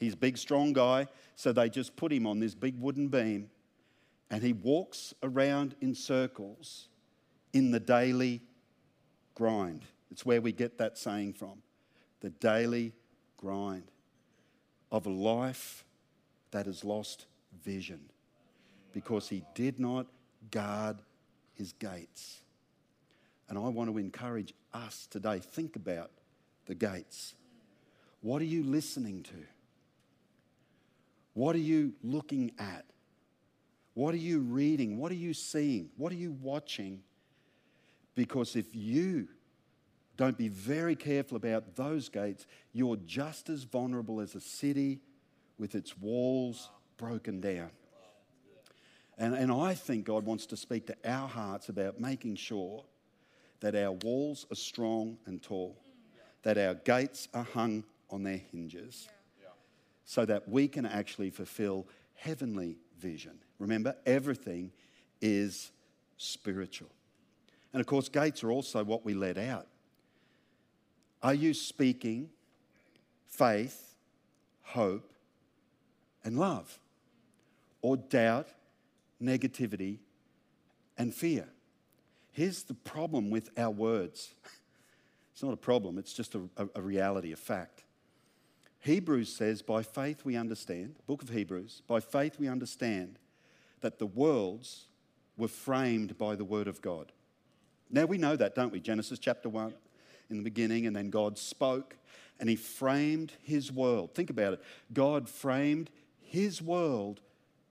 He's 0.00 0.14
a 0.14 0.16
big, 0.16 0.36
strong 0.36 0.72
guy, 0.72 1.06
so 1.36 1.52
they 1.52 1.68
just 1.68 1.94
put 1.94 2.12
him 2.12 2.26
on 2.26 2.40
this 2.40 2.54
big 2.54 2.80
wooden 2.80 3.08
beam 3.08 3.50
and 4.30 4.42
he 4.42 4.52
walks 4.52 5.12
around 5.22 5.74
in 5.80 5.94
circles 5.94 6.88
in 7.52 7.70
the 7.70 7.80
daily 7.80 8.42
grind. 9.34 9.84
It's 10.10 10.24
where 10.24 10.40
we 10.40 10.52
get 10.52 10.78
that 10.78 10.98
saying 10.98 11.34
from 11.34 11.62
the 12.20 12.30
daily 12.30 12.92
grind 13.36 13.90
of 14.92 15.06
a 15.06 15.10
life 15.10 15.84
that 16.50 16.66
has 16.66 16.84
lost 16.84 17.26
vision 17.64 18.00
because 18.92 19.28
he 19.28 19.42
did 19.54 19.80
not 19.80 20.06
guard 20.50 20.98
his 21.54 21.72
gates. 21.72 22.40
And 23.48 23.58
I 23.58 23.68
want 23.68 23.90
to 23.90 23.98
encourage 23.98 24.54
us 24.72 25.06
today 25.10 25.38
think 25.38 25.76
about 25.76 26.10
the 26.66 26.74
gates. 26.74 27.34
What 28.20 28.42
are 28.42 28.46
you 28.46 28.62
listening 28.62 29.22
to? 29.24 29.46
What 31.34 31.54
are 31.56 31.60
you 31.60 31.94
looking 32.02 32.52
at? 32.58 32.84
What 33.94 34.14
are 34.14 34.18
you 34.18 34.40
reading? 34.40 34.98
What 34.98 35.10
are 35.12 35.16
you 35.16 35.34
seeing? 35.34 35.90
What 35.96 36.12
are 36.12 36.16
you 36.16 36.32
watching? 36.40 37.02
Because 38.14 38.56
if 38.56 38.74
you 38.74 39.28
don't 40.16 40.36
be 40.36 40.48
very 40.48 40.94
careful 40.94 41.36
about 41.36 41.76
those 41.76 42.08
gates, 42.08 42.46
you're 42.72 42.96
just 42.96 43.48
as 43.48 43.64
vulnerable 43.64 44.20
as 44.20 44.34
a 44.34 44.40
city 44.40 45.00
with 45.58 45.74
its 45.74 45.96
walls 45.98 46.70
broken 46.96 47.40
down. 47.40 47.70
And, 49.18 49.34
and 49.34 49.52
I 49.52 49.74
think 49.74 50.06
God 50.06 50.24
wants 50.24 50.46
to 50.46 50.56
speak 50.56 50.86
to 50.86 50.96
our 51.04 51.28
hearts 51.28 51.68
about 51.68 52.00
making 52.00 52.36
sure 52.36 52.84
that 53.60 53.74
our 53.74 53.92
walls 53.92 54.46
are 54.50 54.56
strong 54.56 55.18
and 55.26 55.42
tall, 55.42 55.76
that 56.42 56.56
our 56.56 56.74
gates 56.74 57.28
are 57.34 57.44
hung 57.44 57.84
on 58.08 58.22
their 58.22 58.40
hinges, 58.50 59.08
so 60.04 60.24
that 60.24 60.48
we 60.48 60.68
can 60.68 60.86
actually 60.86 61.30
fulfill 61.30 61.86
heavenly 62.14 62.76
vision. 63.00 63.38
Remember, 63.58 63.96
everything 64.06 64.72
is 65.20 65.72
spiritual. 66.16 66.90
And 67.72 67.80
of 67.80 67.86
course, 67.86 68.08
gates 68.08 68.44
are 68.44 68.50
also 68.50 68.84
what 68.84 69.04
we 69.04 69.14
let 69.14 69.38
out. 69.38 69.66
Are 71.22 71.34
you 71.34 71.54
speaking 71.54 72.30
faith, 73.26 73.94
hope, 74.62 75.12
and 76.24 76.38
love? 76.38 76.78
Or 77.82 77.96
doubt, 77.96 78.48
negativity, 79.22 79.98
and 80.98 81.14
fear? 81.14 81.48
Here's 82.32 82.62
the 82.62 82.74
problem 82.74 83.30
with 83.30 83.50
our 83.58 83.70
words 83.70 84.34
it's 85.32 85.42
not 85.42 85.52
a 85.52 85.58
problem, 85.58 85.98
it's 85.98 86.12
just 86.12 86.34
a, 86.34 86.42
a, 86.74 86.82
reality, 86.82 87.32
a 87.32 87.36
fact. 87.36 87.84
Hebrews 88.80 89.34
says, 89.34 89.62
by 89.62 89.82
faith 89.82 90.24
we 90.24 90.36
understand, 90.36 90.96
book 91.06 91.22
of 91.22 91.28
Hebrews, 91.28 91.82
by 91.86 92.00
faith 92.00 92.38
we 92.38 92.48
understand 92.48 93.18
that 93.80 93.98
the 93.98 94.06
worlds 94.06 94.86
were 95.36 95.48
framed 95.48 96.16
by 96.16 96.34
the 96.34 96.44
word 96.44 96.66
of 96.66 96.80
God. 96.80 97.12
Now 97.90 98.06
we 98.06 98.18
know 98.18 98.36
that, 98.36 98.54
don't 98.54 98.72
we? 98.72 98.80
Genesis 98.80 99.18
chapter 99.18 99.48
1, 99.48 99.74
in 100.30 100.36
the 100.38 100.42
beginning, 100.42 100.86
and 100.86 100.94
then 100.96 101.10
God 101.10 101.36
spoke 101.36 101.96
and 102.38 102.48
he 102.48 102.56
framed 102.56 103.34
his 103.42 103.70
world. 103.70 104.14
Think 104.14 104.30
about 104.30 104.54
it. 104.54 104.62
God 104.92 105.28
framed 105.28 105.90
his 106.20 106.62
world 106.62 107.20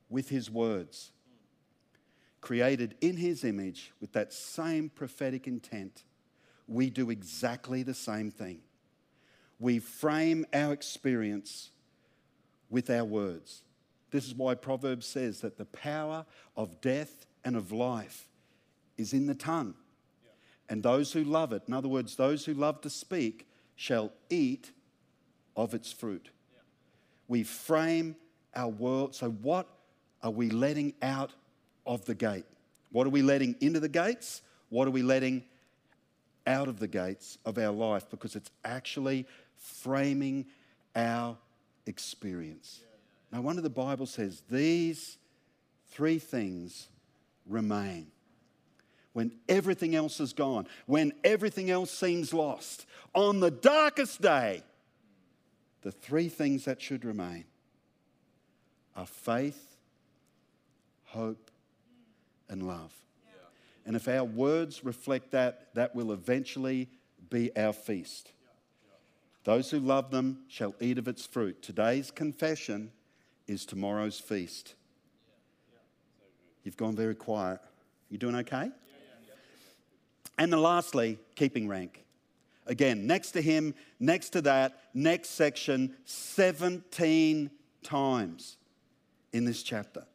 with 0.09 0.29
his 0.29 0.51
words, 0.51 1.11
created 2.39 2.95
in 3.01 3.17
his 3.17 3.43
image 3.43 3.93
with 3.99 4.11
that 4.13 4.31
same 4.31 4.89
prophetic 4.89 5.47
intent. 5.47 6.03
We 6.67 6.91
do 6.91 7.09
exactly 7.09 7.81
the 7.81 7.95
same 7.95 8.29
thing. 8.29 8.59
We 9.59 9.79
frame 9.79 10.45
our 10.53 10.71
experience 10.71 11.71
with 12.69 12.89
our 12.89 13.03
words. 13.03 13.61
This 14.11 14.25
is 14.25 14.33
why 14.33 14.55
Proverbs 14.55 15.05
says 15.05 15.41
that 15.41 15.57
the 15.57 15.65
power 15.65 16.25
of 16.55 16.81
death 16.81 17.25
and 17.43 17.55
of 17.55 17.71
life 17.71 18.27
is 18.97 19.13
in 19.13 19.27
the 19.27 19.35
tongue. 19.35 19.75
And 20.67 20.83
those 20.83 21.11
who 21.13 21.23
love 21.23 21.51
it, 21.51 21.63
in 21.67 21.73
other 21.73 21.87
words, 21.87 22.15
those 22.15 22.45
who 22.45 22.53
love 22.53 22.81
to 22.81 22.89
speak, 22.89 23.47
shall 23.75 24.11
eat 24.29 24.71
of 25.55 25.73
its 25.73 25.91
fruit. 25.91 26.29
We 27.27 27.43
frame 27.43 28.15
our 28.55 28.67
world. 28.67 29.15
So, 29.15 29.29
what 29.29 29.67
are 30.21 30.31
we 30.31 30.49
letting 30.49 30.93
out 31.01 31.31
of 31.85 32.05
the 32.05 32.15
gate? 32.15 32.45
What 32.91 33.07
are 33.07 33.11
we 33.11 33.21
letting 33.21 33.55
into 33.61 33.79
the 33.79 33.89
gates? 33.89 34.41
What 34.69 34.87
are 34.87 34.91
we 34.91 35.01
letting 35.01 35.43
out 36.45 36.67
of 36.67 36.79
the 36.79 36.87
gates 36.87 37.37
of 37.45 37.57
our 37.57 37.71
life? 37.71 38.09
Because 38.09 38.35
it's 38.35 38.51
actually 38.63 39.25
framing 39.59 40.45
our 40.95 41.37
experience. 41.85 42.81
No 43.31 43.41
wonder 43.41 43.61
the 43.61 43.69
Bible 43.69 44.05
says 44.05 44.41
these 44.49 45.17
three 45.89 46.19
things 46.19 46.87
remain. 47.45 48.07
When 49.13 49.31
everything 49.47 49.95
else 49.95 50.19
is 50.19 50.33
gone, 50.33 50.67
when 50.85 51.13
everything 51.23 51.69
else 51.69 51.91
seems 51.91 52.33
lost, 52.33 52.85
on 53.13 53.39
the 53.39 53.51
darkest 53.51 54.21
day, 54.21 54.63
the 55.81 55.91
three 55.91 56.29
things 56.29 56.65
that 56.65 56.81
should 56.81 57.05
remain 57.05 57.45
are 58.95 59.05
faith, 59.05 59.77
hope, 61.05 61.51
and 62.49 62.67
love. 62.67 62.93
And 63.85 63.95
if 63.95 64.07
our 64.07 64.23
words 64.23 64.83
reflect 64.83 65.31
that, 65.31 65.73
that 65.73 65.95
will 65.95 66.11
eventually 66.11 66.89
be 67.29 67.55
our 67.57 67.73
feast. 67.73 68.31
Those 69.43 69.71
who 69.71 69.79
love 69.79 70.11
them 70.11 70.43
shall 70.47 70.75
eat 70.79 70.97
of 70.97 71.07
its 71.07 71.25
fruit. 71.25 71.61
Today's 71.61 72.11
confession 72.11 72.91
is 73.47 73.65
tomorrow's 73.65 74.19
feast. 74.19 74.75
You've 76.63 76.77
gone 76.77 76.95
very 76.95 77.15
quiet. 77.15 77.59
You 78.09 78.17
doing 78.17 78.35
okay? 78.35 78.71
And 80.37 80.51
then 80.51 80.61
lastly, 80.61 81.19
keeping 81.35 81.67
rank. 81.67 82.03
Again, 82.65 83.07
next 83.07 83.31
to 83.31 83.41
him, 83.41 83.73
next 83.99 84.29
to 84.29 84.41
that, 84.43 84.79
next 84.93 85.29
section, 85.29 85.95
17 86.05 87.49
times 87.81 88.57
in 89.33 89.45
this 89.45 89.63
chapter. 89.63 90.05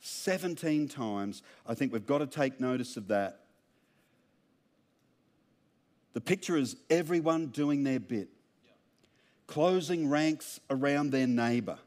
17 0.00 0.88
times. 0.88 1.42
I 1.66 1.74
think 1.74 1.92
we've 1.92 2.06
got 2.06 2.18
to 2.18 2.26
take 2.26 2.60
notice 2.60 2.96
of 2.96 3.08
that. 3.08 3.40
The 6.12 6.20
picture 6.20 6.56
is 6.56 6.76
everyone 6.88 7.48
doing 7.48 7.82
their 7.82 8.00
bit, 8.00 8.28
closing 9.46 10.08
ranks 10.08 10.60
around 10.70 11.10
their 11.10 11.26
neighbor. 11.26 11.78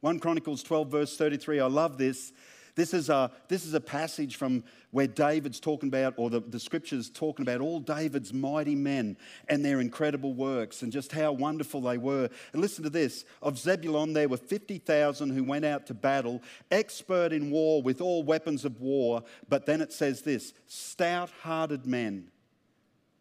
1 0.00 0.20
Chronicles 0.20 0.62
12, 0.62 0.88
verse 0.88 1.16
33, 1.16 1.60
I 1.60 1.66
love 1.66 1.98
this. 1.98 2.32
This 2.76 2.92
is 2.92 3.08
a, 3.08 3.32
this 3.48 3.64
is 3.64 3.72
a 3.72 3.80
passage 3.80 4.36
from 4.36 4.62
where 4.90 5.06
David's 5.06 5.58
talking 5.58 5.88
about, 5.88 6.12
or 6.18 6.28
the, 6.28 6.40
the 6.40 6.60
scriptures 6.60 7.08
talking 7.08 7.42
about 7.42 7.62
all 7.62 7.80
David's 7.80 8.34
mighty 8.34 8.74
men 8.74 9.16
and 9.48 9.64
their 9.64 9.80
incredible 9.80 10.34
works 10.34 10.82
and 10.82 10.92
just 10.92 11.10
how 11.10 11.32
wonderful 11.32 11.80
they 11.80 11.96
were. 11.96 12.28
And 12.52 12.60
listen 12.60 12.84
to 12.84 12.90
this 12.90 13.24
of 13.40 13.58
Zebulun, 13.58 14.12
there 14.12 14.28
were 14.28 14.36
50,000 14.36 15.30
who 15.30 15.42
went 15.42 15.64
out 15.64 15.86
to 15.86 15.94
battle, 15.94 16.42
expert 16.70 17.32
in 17.32 17.50
war 17.50 17.82
with 17.82 18.02
all 18.02 18.22
weapons 18.22 18.66
of 18.66 18.80
war. 18.80 19.22
But 19.48 19.64
then 19.64 19.80
it 19.80 19.92
says 19.92 20.20
this 20.20 20.52
stout 20.66 21.30
hearted 21.42 21.86
men 21.86 22.30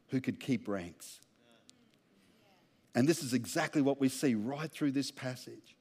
who 0.09 0.19
could 0.19 0.41
keep 0.41 0.67
ranks. 0.67 1.21
And 2.95 3.07
this 3.07 3.21
is 3.21 3.33
exactly 3.33 3.81
what 3.81 3.99
we 3.99 4.07
see 4.07 4.35
right 4.35 4.71
through 4.71 4.91
this 4.91 5.11
passage. 5.11 5.75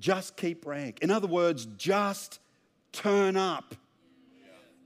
Just 0.00 0.36
keep 0.36 0.66
rank. 0.66 0.98
In 1.00 1.10
other 1.10 1.28
words, 1.28 1.66
just 1.76 2.40
turn 2.92 3.36
up. 3.36 3.74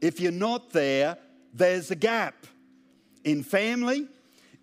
If 0.00 0.20
you're 0.20 0.30
not 0.30 0.70
there, 0.70 1.16
there's 1.54 1.90
a 1.90 1.96
gap 1.96 2.46
in 3.24 3.42
family, 3.42 4.08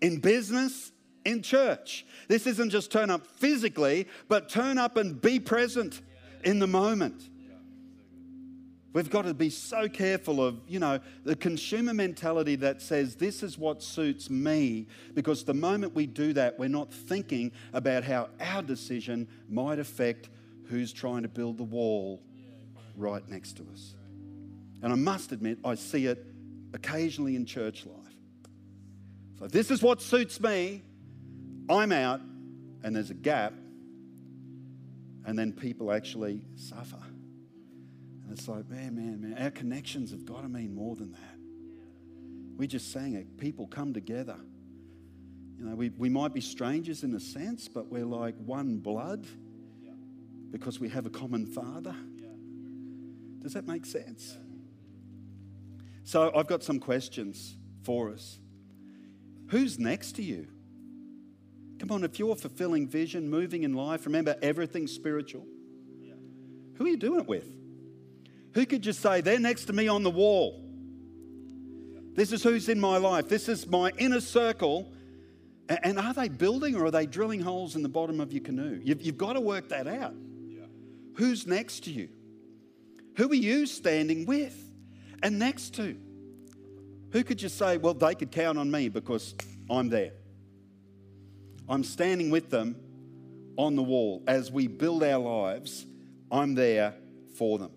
in 0.00 0.20
business, 0.20 0.92
in 1.24 1.42
church. 1.42 2.06
This 2.28 2.46
isn't 2.46 2.70
just 2.70 2.90
turn 2.92 3.10
up 3.10 3.26
physically, 3.26 4.06
but 4.28 4.48
turn 4.48 4.78
up 4.78 4.96
and 4.96 5.20
be 5.20 5.40
present 5.40 6.02
in 6.44 6.58
the 6.58 6.66
moment. 6.66 7.29
We've 8.92 9.08
got 9.08 9.22
to 9.22 9.34
be 9.34 9.50
so 9.50 9.88
careful 9.88 10.44
of, 10.44 10.60
you 10.66 10.80
know, 10.80 10.98
the 11.24 11.36
consumer 11.36 11.94
mentality 11.94 12.56
that 12.56 12.82
says 12.82 13.14
this 13.14 13.44
is 13.44 13.56
what 13.56 13.82
suits 13.82 14.28
me, 14.28 14.88
because 15.14 15.44
the 15.44 15.54
moment 15.54 15.94
we 15.94 16.06
do 16.06 16.32
that, 16.32 16.58
we're 16.58 16.68
not 16.68 16.92
thinking 16.92 17.52
about 17.72 18.02
how 18.02 18.30
our 18.40 18.62
decision 18.62 19.28
might 19.48 19.78
affect 19.78 20.28
who's 20.66 20.92
trying 20.92 21.22
to 21.22 21.28
build 21.28 21.56
the 21.56 21.64
wall 21.64 22.20
right 22.96 23.28
next 23.28 23.56
to 23.58 23.66
us. 23.72 23.94
And 24.82 24.92
I 24.92 24.96
must 24.96 25.30
admit, 25.30 25.58
I 25.64 25.76
see 25.76 26.06
it 26.06 26.26
occasionally 26.72 27.36
in 27.36 27.46
church 27.46 27.86
life. 27.86 27.96
So 29.38 29.46
this 29.46 29.70
is 29.70 29.82
what 29.82 30.02
suits 30.02 30.40
me. 30.40 30.82
I'm 31.68 31.92
out, 31.92 32.20
and 32.82 32.96
there's 32.96 33.10
a 33.10 33.14
gap, 33.14 33.52
and 35.24 35.38
then 35.38 35.52
people 35.52 35.92
actually 35.92 36.40
suffer. 36.56 36.98
And 38.30 38.38
it's 38.38 38.46
like, 38.46 38.70
man, 38.70 38.94
man, 38.94 39.20
man, 39.20 39.42
our 39.42 39.50
connections 39.50 40.12
have 40.12 40.24
got 40.24 40.42
to 40.42 40.48
mean 40.48 40.72
more 40.72 40.94
than 40.94 41.10
that. 41.10 41.36
We 42.56 42.68
just 42.68 42.92
sang 42.92 43.14
it. 43.14 43.36
People 43.38 43.66
come 43.66 43.92
together. 43.92 44.36
You 45.58 45.64
know, 45.64 45.74
we, 45.74 45.88
we 45.88 46.08
might 46.08 46.32
be 46.32 46.40
strangers 46.40 47.02
in 47.02 47.12
a 47.16 47.18
sense, 47.18 47.66
but 47.66 47.90
we're 47.90 48.04
like 48.04 48.36
one 48.36 48.78
blood 48.78 49.26
because 50.52 50.78
we 50.78 50.88
have 50.90 51.06
a 51.06 51.10
common 51.10 51.44
father. 51.44 51.96
Does 53.40 53.54
that 53.54 53.66
make 53.66 53.84
sense? 53.84 54.36
So 56.04 56.30
I've 56.32 56.46
got 56.46 56.62
some 56.62 56.78
questions 56.78 57.56
for 57.82 58.10
us. 58.10 58.38
Who's 59.48 59.76
next 59.76 60.12
to 60.12 60.22
you? 60.22 60.46
Come 61.80 61.90
on, 61.90 62.04
if 62.04 62.20
you're 62.20 62.36
fulfilling 62.36 62.86
vision, 62.86 63.28
moving 63.28 63.64
in 63.64 63.74
life, 63.74 64.06
remember 64.06 64.36
everything's 64.40 64.92
spiritual. 64.92 65.48
Who 66.76 66.84
are 66.84 66.88
you 66.88 66.96
doing 66.96 67.18
it 67.18 67.26
with? 67.26 67.59
Who 68.54 68.66
could 68.66 68.82
just 68.82 69.00
say, 69.00 69.20
they're 69.20 69.38
next 69.38 69.66
to 69.66 69.72
me 69.72 69.88
on 69.88 70.02
the 70.02 70.10
wall? 70.10 70.64
This 72.14 72.32
is 72.32 72.42
who's 72.42 72.68
in 72.68 72.80
my 72.80 72.96
life. 72.96 73.28
This 73.28 73.48
is 73.48 73.66
my 73.66 73.92
inner 73.96 74.20
circle. 74.20 74.92
And 75.68 75.98
are 75.98 76.12
they 76.12 76.28
building 76.28 76.74
or 76.74 76.86
are 76.86 76.90
they 76.90 77.06
drilling 77.06 77.40
holes 77.40 77.76
in 77.76 77.82
the 77.82 77.88
bottom 77.88 78.20
of 78.20 78.32
your 78.32 78.42
canoe? 78.42 78.80
You've, 78.82 79.02
you've 79.02 79.18
got 79.18 79.34
to 79.34 79.40
work 79.40 79.68
that 79.68 79.86
out. 79.86 80.14
Yeah. 80.48 80.64
Who's 81.14 81.46
next 81.46 81.84
to 81.84 81.92
you? 81.92 82.08
Who 83.16 83.30
are 83.30 83.34
you 83.34 83.66
standing 83.66 84.26
with 84.26 84.56
and 85.22 85.38
next 85.38 85.74
to? 85.74 85.96
Who 87.12 87.22
could 87.22 87.38
just 87.38 87.56
say, 87.56 87.76
well, 87.76 87.94
they 87.94 88.14
could 88.14 88.32
count 88.32 88.58
on 88.58 88.70
me 88.70 88.88
because 88.88 89.34
I'm 89.68 89.88
there? 89.88 90.12
I'm 91.68 91.84
standing 91.84 92.30
with 92.30 92.50
them 92.50 92.76
on 93.56 93.76
the 93.76 93.82
wall. 93.82 94.24
As 94.26 94.50
we 94.50 94.66
build 94.66 95.04
our 95.04 95.18
lives, 95.18 95.86
I'm 96.30 96.54
there 96.54 96.94
for 97.36 97.58
them. 97.58 97.70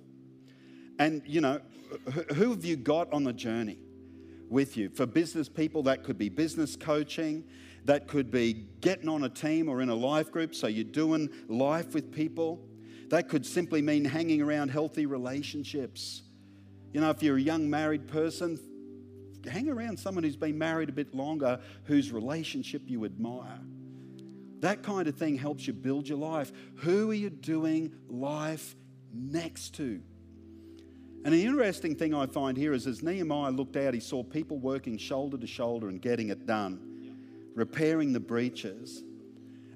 And, 1.00 1.22
you 1.26 1.42
know, 1.42 1.60
who 2.34 2.52
have 2.52 2.64
you 2.64 2.76
got 2.76 3.12
on 3.12 3.24
the 3.24 3.34
journey 3.34 3.80
with 4.50 4.78
you? 4.78 4.90
For 4.90 5.06
business 5.06 5.50
people, 5.50 5.84
that 5.84 6.04
could 6.04 6.18
be 6.18 6.30
business 6.30 6.76
coaching, 6.76 7.44
that 7.86 8.08
could 8.08 8.32
be 8.32 8.66
getting 8.82 9.10
on 9.10 9.24
a 9.24 9.30
team 9.30 9.68
or 9.68 9.82
in 9.82 9.90
a 9.90 9.96
life 9.96 10.32
group, 10.32 10.56
so 10.56 10.68
you're 10.68 10.84
doing 10.84 11.30
life 11.48 11.94
with 11.94 12.12
people. 12.12 12.66
That 13.10 13.28
could 13.28 13.46
simply 13.46 13.82
mean 13.82 14.06
hanging 14.06 14.42
around 14.42 14.70
healthy 14.70 15.06
relationships. 15.06 16.24
You 16.94 17.02
know, 17.02 17.10
if 17.10 17.22
you're 17.22 17.38
a 17.38 17.42
young 17.42 17.70
married 17.70 18.08
person, 18.08 18.60
hang 19.50 19.70
around 19.70 20.00
someone 20.00 20.24
who's 20.24 20.38
been 20.38 20.58
married 20.58 20.90
a 20.90 20.94
bit 20.94 21.14
longer, 21.14 21.60
whose 21.84 22.12
relationship 22.12 22.84
you 22.86 23.04
admire. 23.06 23.60
That 24.62 24.84
kind 24.84 25.08
of 25.08 25.16
thing 25.16 25.38
helps 25.38 25.68
you 25.68 25.74
build 25.74 26.08
your 26.08 26.18
life. 26.18 26.54
Who 26.78 27.12
are 27.12 27.16
you 27.16 27.30
doing 27.30 27.94
life 28.08 28.76
next 29.14 29.76
to? 29.76 30.02
And 31.26 31.34
the 31.34 31.46
interesting 31.46 31.96
thing 31.96 32.14
I 32.14 32.26
find 32.26 32.58
here 32.58 32.74
is 32.74 32.86
as 32.86 33.02
Nehemiah 33.02 33.52
looked 33.52 33.78
out, 33.78 33.94
he 33.94 34.02
saw 34.02 34.24
people 34.24 34.58
working 34.58 34.98
shoulder 34.98 35.38
to 35.38 35.48
shoulder 35.48 35.88
and 35.88 36.02
getting 36.02 36.30
it 36.30 36.46
done, 36.46 37.16
repairing 37.56 38.12
the 38.12 38.20
breaches. 38.20 39.04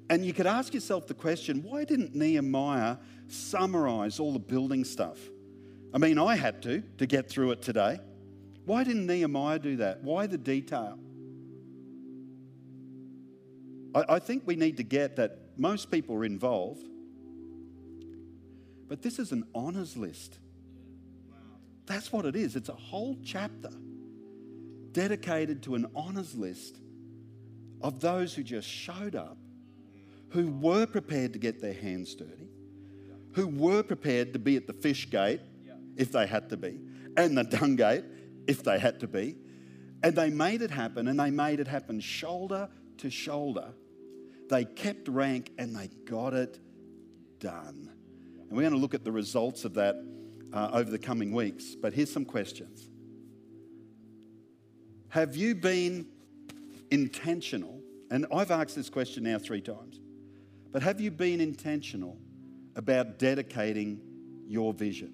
And 0.10 0.26
you 0.26 0.34
could 0.34 0.48
ask 0.48 0.74
yourself 0.74 1.08
the 1.08 1.14
question 1.14 1.64
why 1.64 1.86
didn't 1.86 2.14
Nehemiah 2.14 2.98
summarize 3.28 4.20
all 4.20 4.34
the 4.34 4.40
building 4.40 4.84
stuff? 4.84 5.18
I 5.94 6.00
mean, 6.00 6.20
I 6.20 6.36
had 6.36 6.62
to 6.64 6.84
to 6.98 7.06
get 7.06 7.30
through 7.30 7.52
it 7.52 7.62
today. 7.62 8.00
Why 8.66 8.84
didn't 8.84 9.06
Nehemiah 9.06 9.60
do 9.60 9.78
that? 9.78 10.04
Why 10.04 10.28
the 10.28 10.38
detail? 10.38 11.00
I, 13.96 14.16
I 14.16 14.20
think 14.20 14.44
we 14.46 14.58
need 14.58 14.76
to 14.78 14.84
get 14.84 15.16
that 15.16 15.40
most 15.58 15.90
people 15.90 16.16
are 16.18 16.26
involved, 16.26 16.84
but 18.90 19.02
this 19.02 19.18
is 19.18 19.32
an 19.32 19.46
honours 19.56 19.96
list. 19.96 20.40
That's 21.88 22.12
what 22.12 22.26
it 22.26 22.36
is. 22.36 22.56
It's 22.56 22.70
a 22.70 22.74
whole 22.74 23.18
chapter 23.24 23.72
dedicated 24.92 25.64
to 25.64 25.76
an 25.76 25.88
honours 25.96 26.36
list 26.36 26.78
of 27.82 28.00
those 28.00 28.34
who 28.34 28.44
just 28.44 28.68
showed 28.68 29.16
up, 29.16 29.38
who 30.30 30.52
were 30.52 30.86
prepared 30.86 31.34
to 31.34 31.40
get 31.40 31.62
their 31.62 31.74
hands 31.74 32.14
dirty, 32.14 32.50
who 33.34 33.48
were 33.48 33.84
prepared 33.84 34.34
to 34.34 34.40
be 34.40 34.56
at 34.58 34.68
the 34.68 34.74
fish 34.74 35.10
gate 35.10 35.42
if 35.96 36.12
they 36.12 36.28
had 36.28 36.50
to 36.50 36.58
be, 36.58 36.80
and 37.16 37.38
the 37.38 37.44
dung 37.44 37.76
gate 37.76 38.04
if 38.48 38.64
they 38.64 38.78
had 38.80 39.00
to 39.00 39.08
be. 39.08 39.36
And 40.04 40.16
they 40.16 40.30
made 40.30 40.62
it 40.62 40.72
happen, 40.72 41.08
and 41.08 41.20
they 41.20 41.32
made 41.32 41.60
it 41.60 41.68
happen 41.68 42.00
shoulder 42.00 42.70
to 42.98 43.10
shoulder. 43.10 43.74
They 44.50 44.66
kept 44.66 45.08
rank 45.08 45.52
and 45.58 45.76
they 45.76 45.90
got 46.06 46.34
it 46.34 46.60
done. 47.40 47.92
And 48.40 48.52
we're 48.52 48.64
going 48.64 48.74
to 48.74 48.80
look 48.80 48.94
at 48.94 49.04
the 49.04 49.12
results 49.12 49.66
of 49.66 49.74
that 49.76 49.96
uh, 50.54 50.70
over 50.74 50.90
the 50.90 51.00
coming 51.00 51.32
weeks. 51.32 51.76
But 51.76 51.94
here's 51.94 52.12
some 52.12 52.26
questions 52.26 52.90
Have 55.10 55.36
you 55.36 55.56
been 55.56 56.08
intentional? 56.92 57.82
And 58.10 58.26
I've 58.34 58.52
asked 58.52 58.76
this 58.76 58.90
question 58.90 59.24
now 59.24 59.38
three 59.38 59.62
times. 59.62 60.00
But 60.72 60.82
have 60.82 61.02
you 61.02 61.12
been 61.12 61.42
intentional 61.42 62.18
about 62.76 63.20
dedicating 63.20 64.00
your 64.48 64.74
vision? 64.74 65.14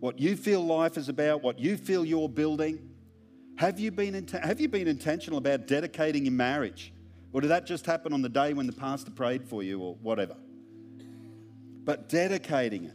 What 0.00 0.18
you 0.18 0.36
feel 0.36 0.64
life 0.64 0.96
is 0.96 1.08
about, 1.08 1.42
what 1.42 1.58
you 1.58 1.76
feel 1.76 2.04
you're 2.04 2.28
building. 2.28 2.90
Have 3.56 3.78
you 3.78 3.90
been, 3.90 4.26
have 4.42 4.60
you 4.60 4.68
been 4.68 4.88
intentional 4.88 5.38
about 5.38 5.66
dedicating 5.66 6.24
your 6.24 6.32
marriage? 6.32 6.92
Or 7.32 7.40
did 7.40 7.48
that 7.48 7.66
just 7.66 7.84
happen 7.84 8.12
on 8.12 8.22
the 8.22 8.28
day 8.28 8.52
when 8.52 8.66
the 8.66 8.72
pastor 8.72 9.10
prayed 9.10 9.44
for 9.44 9.62
you 9.62 9.80
or 9.80 9.94
whatever? 9.96 10.36
But 11.84 12.08
dedicating 12.08 12.84
it. 12.84 12.94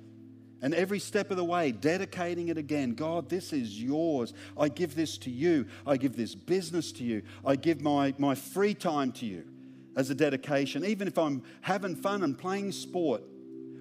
And 0.62 0.74
every 0.74 1.00
step 1.00 1.32
of 1.32 1.38
the 1.38 1.44
way, 1.44 1.72
dedicating 1.72 2.50
it 2.50 2.58
again. 2.58 2.94
God, 2.94 3.30
this 3.30 3.54
is 3.54 3.82
yours. 3.82 4.34
I 4.58 4.68
give 4.68 4.94
this 4.94 5.18
to 5.20 5.30
you. 5.30 5.66
I 5.88 5.96
give 5.98 6.16
this 6.16 6.36
business 6.36 6.92
to 6.94 7.04
you. 7.04 7.22
I 7.46 7.56
give 7.56 7.82
my, 7.82 8.14
my 8.18 8.36
free 8.36 8.74
time 8.74 9.12
to 9.14 9.26
you 9.26 9.46
as 9.96 10.10
a 10.10 10.16
dedication. 10.16 10.84
Even 10.86 11.08
if 11.08 11.18
I'm 11.18 11.44
having 11.62 11.96
fun 11.96 12.24
and 12.24 12.38
playing 12.38 12.74
sport, 12.74 13.24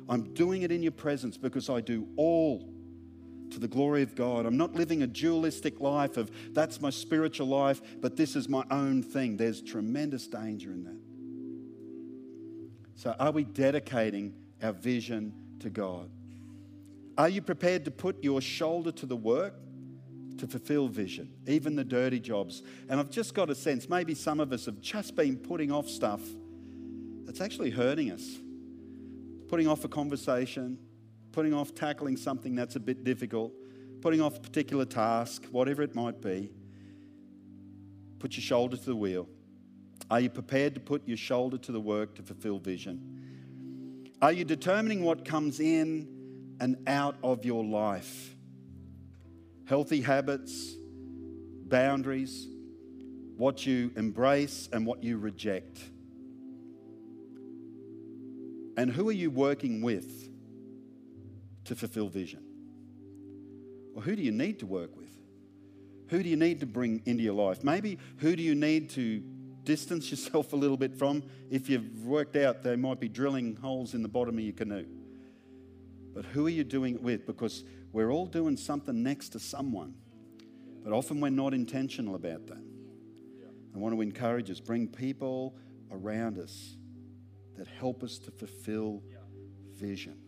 I'm 0.09 0.33
doing 0.35 0.63
it 0.63 0.71
in 0.71 0.83
your 0.83 0.93
presence 0.93 1.37
because 1.37 1.69
I 1.69 1.81
do 1.81 2.07
all 2.17 2.73
to 3.51 3.59
the 3.59 3.69
glory 3.69 4.03
of 4.03 4.15
God. 4.15 4.47
I'm 4.47 4.57
not 4.57 4.75
living 4.75 5.03
a 5.03 5.07
dualistic 5.07 5.81
life 5.81 6.17
of 6.17 6.31
that's 6.53 6.81
my 6.81 6.91
spiritual 6.91 7.49
life, 7.49 7.81
but 8.01 8.17
this 8.17 8.37
is 8.37 8.49
my 8.49 8.65
own 8.71 9.03
thing. 9.03 9.37
There's 9.37 9.61
tremendous 9.61 10.27
danger 10.27 10.71
in 10.71 10.85
that. 10.85 10.99
So, 12.95 13.15
are 13.19 13.31
we 13.31 13.45
dedicating 13.45 14.35
our 14.63 14.73
vision 14.73 15.33
to 15.61 15.71
God? 15.71 16.11
Are 17.19 17.29
you 17.29 17.43
prepared 17.43 17.85
to 17.85 17.91
put 17.91 18.23
your 18.23 18.41
shoulder 18.41 18.93
to 18.93 19.05
the 19.05 19.17
work 19.17 19.55
to 20.39 20.47
fulfill 20.47 20.87
vision, 20.87 21.29
even 21.49 21.75
the 21.75 21.83
dirty 21.83 22.21
jobs? 22.21 22.63
And 22.89 23.01
I've 23.01 23.11
just 23.11 23.35
got 23.35 23.51
a 23.51 23.57
sense 23.57 23.89
maybe 23.89 24.15
some 24.15 24.39
of 24.39 24.53
us 24.53 24.67
have 24.67 24.81
just 24.81 25.17
been 25.17 25.37
putting 25.37 25.73
off 25.73 25.89
stuff 25.89 26.21
that's 27.25 27.41
actually 27.41 27.71
hurting 27.71 28.13
us. 28.13 28.39
Putting 29.49 29.67
off 29.67 29.85
a 29.85 29.89
conversation, 29.89 30.79
putting 31.33 31.53
off 31.53 31.75
tackling 31.75 32.17
something 32.17 32.55
that's 32.55 32.77
a 32.77 32.81
bit 32.81 33.03
difficult, 33.03 33.53
putting 34.01 34.21
off 34.21 34.37
a 34.37 34.41
particular 34.41 34.85
task, 34.85 35.45
whatever 35.51 35.83
it 35.83 35.97
might 35.97 36.21
be. 36.21 36.53
Put 38.21 38.37
your 38.37 38.43
shoulder 38.43 38.77
to 38.77 38.85
the 38.85 38.97
wheel. 38.97 39.27
Are 40.09 40.21
you 40.21 40.31
prepared 40.31 40.75
to 40.75 40.81
put 40.81 41.07
your 41.09 41.17
shoulder 41.17 41.59
to 41.59 41.73
the 41.73 41.81
work 41.81 42.15
to 42.15 42.23
fulfill 42.23 42.59
vision? 42.59 44.13
Are 44.23 44.33
you 44.33 44.45
determining 44.45 45.03
what 45.03 45.25
comes 45.25 45.59
in 45.59 46.18
and 46.61 46.77
out 46.87 47.17
of 47.23 47.45
your 47.45 47.65
life? 47.65 48.35
Healthy 49.67 50.01
habits, 50.01 50.75
boundaries, 51.67 52.49
what 53.37 53.65
you 53.65 53.93
embrace 53.97 54.69
and 54.73 54.85
what 54.85 55.05
you 55.05 55.17
reject. 55.17 55.79
And 58.77 58.91
who 58.91 59.09
are 59.09 59.13
you 59.13 59.31
working 59.31 59.83
with 59.83 60.29
to 61.65 61.77
fulfill 61.77 62.09
vision? 62.09 62.43
Well, 63.95 64.05
who 64.05 64.17
do 64.17 64.23
you 64.23 64.33
need 64.33 64.61
to 64.61 64.67
work 64.67 64.97
with? 64.97 65.11
Who 66.09 66.23
do 66.23 66.29
you 66.29 66.37
need 66.37 66.61
to 66.61 66.67
bring 66.67 67.03
into 67.05 67.23
your 67.23 67.35
life? 67.35 67.63
Maybe 67.63 67.99
who 68.19 68.35
do 68.35 68.43
you 68.43 68.55
need 68.55 68.91
to 68.91 69.23
distance 69.65 70.11
yourself 70.11 70.53
a 70.53 70.57
little 70.57 70.77
bit 70.77 70.97
from? 70.97 71.23
If 71.51 71.69
you've 71.69 72.05
worked 72.05 72.37
out 72.37 72.63
they 72.63 72.77
might 72.77 73.01
be 73.01 73.09
drilling 73.09 73.57
holes 73.57 73.95
in 73.95 74.03
the 74.03 74.09
bottom 74.09 74.39
of 74.39 74.45
your 74.45 74.55
canoe. 74.55 74.87
But 76.19 76.25
who 76.25 76.47
are 76.47 76.51
you 76.51 76.65
doing 76.65 76.97
it 76.97 77.01
with? 77.01 77.27
Because 77.27 77.63
we're 77.93 78.11
all 78.11 78.27
doing 78.27 78.57
something 78.57 79.05
next 79.05 79.29
to 79.29 79.39
someone. 79.39 79.95
But 80.83 80.93
often 80.93 81.21
we're 81.21 81.29
not 81.29 81.55
intentional 81.55 82.17
about 82.17 82.49
that. 82.49 82.61
I 83.73 83.79
want 83.79 83.95
to 83.95 84.01
encourage 84.01 84.51
us, 84.51 84.59
bring 84.59 84.89
people 84.89 85.55
around 85.93 86.41
us 86.41 86.77
that 87.57 87.69
help 87.69 88.03
us 88.03 88.19
to 88.19 88.33
fulfill 88.33 89.01
vision 89.77 90.19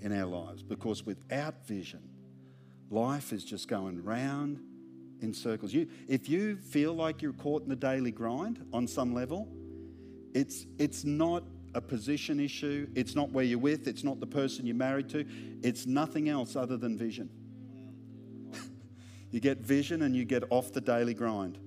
in 0.00 0.16
our 0.16 0.24
lives. 0.24 0.62
Because 0.62 1.04
without 1.04 1.66
vision, 1.66 2.08
life 2.88 3.32
is 3.32 3.44
just 3.44 3.66
going 3.66 4.00
round 4.04 4.60
in 5.20 5.34
circles. 5.34 5.74
You, 5.74 5.88
if 6.06 6.28
you 6.28 6.58
feel 6.58 6.92
like 6.94 7.22
you're 7.22 7.32
caught 7.32 7.64
in 7.64 7.68
the 7.68 7.74
daily 7.74 8.12
grind 8.12 8.64
on 8.72 8.86
some 8.86 9.12
level, 9.12 9.48
it's, 10.32 10.64
it's 10.78 11.02
not 11.02 11.42
a 11.74 11.80
position 11.80 12.40
issue, 12.40 12.88
it's 12.94 13.14
not 13.14 13.30
where 13.30 13.44
you're 13.44 13.58
with, 13.58 13.86
it's 13.86 14.04
not 14.04 14.20
the 14.20 14.26
person 14.26 14.66
you're 14.66 14.76
married 14.76 15.08
to, 15.10 15.24
it's 15.62 15.86
nothing 15.86 16.28
else 16.28 16.56
other 16.56 16.76
than 16.76 16.96
vision. 16.96 17.28
you 19.30 19.40
get 19.40 19.58
vision 19.58 20.02
and 20.02 20.16
you 20.16 20.24
get 20.24 20.44
off 20.50 20.72
the 20.72 20.80
daily 20.80 21.14
grind. 21.14 21.58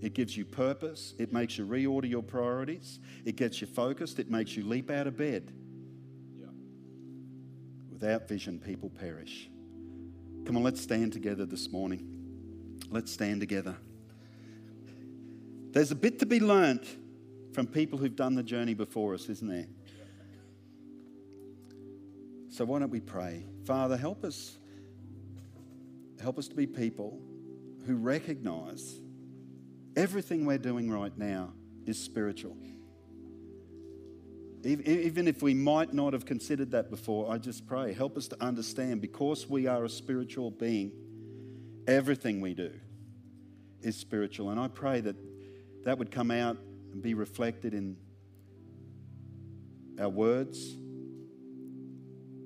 It 0.00 0.12
gives 0.12 0.36
you 0.36 0.44
purpose. 0.44 1.14
It 1.18 1.32
makes 1.32 1.56
you 1.56 1.66
reorder 1.66 2.08
your 2.08 2.22
priorities. 2.22 3.00
It 3.24 3.36
gets 3.36 3.60
you 3.62 3.66
focused. 3.66 4.18
It 4.18 4.30
makes 4.30 4.54
you 4.54 4.64
leap 4.64 4.90
out 4.90 5.06
of 5.06 5.16
bed. 5.16 5.50
Yeah. 6.38 6.46
Without 7.90 8.28
vision, 8.28 8.58
people 8.58 8.90
perish. 8.90 9.48
Come 10.44 10.58
on, 10.58 10.62
let's 10.62 10.80
stand 10.80 11.14
together 11.14 11.46
this 11.46 11.72
morning. 11.72 12.06
Let's 12.90 13.10
stand 13.10 13.40
together. 13.40 13.76
There's 15.70 15.90
a 15.90 15.96
bit 15.96 16.18
to 16.18 16.26
be 16.26 16.38
learnt 16.38 16.86
from 17.54 17.66
people 17.66 17.98
who've 17.98 18.16
done 18.16 18.34
the 18.34 18.42
journey 18.42 18.74
before 18.74 19.14
us, 19.14 19.28
isn't 19.30 19.48
there? 19.48 19.66
So 22.50 22.64
why 22.64 22.80
don't 22.80 22.90
we 22.90 23.00
pray? 23.00 23.46
Father, 23.64 23.96
help 23.96 24.24
us. 24.24 24.58
Help 26.20 26.38
us 26.38 26.48
to 26.48 26.54
be 26.54 26.66
people 26.66 27.18
who 27.86 27.96
recognize 27.96 29.00
Everything 29.96 30.44
we're 30.44 30.58
doing 30.58 30.90
right 30.90 31.16
now 31.16 31.52
is 31.86 31.98
spiritual. 31.98 32.56
Even 34.64 35.28
if 35.28 35.42
we 35.42 35.52
might 35.54 35.92
not 35.92 36.14
have 36.14 36.24
considered 36.24 36.70
that 36.70 36.90
before, 36.90 37.30
I 37.30 37.38
just 37.38 37.66
pray, 37.66 37.92
help 37.92 38.16
us 38.16 38.26
to 38.28 38.42
understand 38.42 39.02
because 39.02 39.48
we 39.48 39.66
are 39.66 39.84
a 39.84 39.88
spiritual 39.88 40.50
being, 40.50 40.90
everything 41.86 42.40
we 42.40 42.54
do 42.54 42.72
is 43.82 43.94
spiritual. 43.94 44.50
And 44.50 44.58
I 44.58 44.68
pray 44.68 45.00
that 45.02 45.16
that 45.84 45.98
would 45.98 46.10
come 46.10 46.30
out 46.30 46.56
and 46.94 47.02
be 47.02 47.12
reflected 47.12 47.74
in 47.74 47.96
our 50.00 50.08
words, 50.08 50.76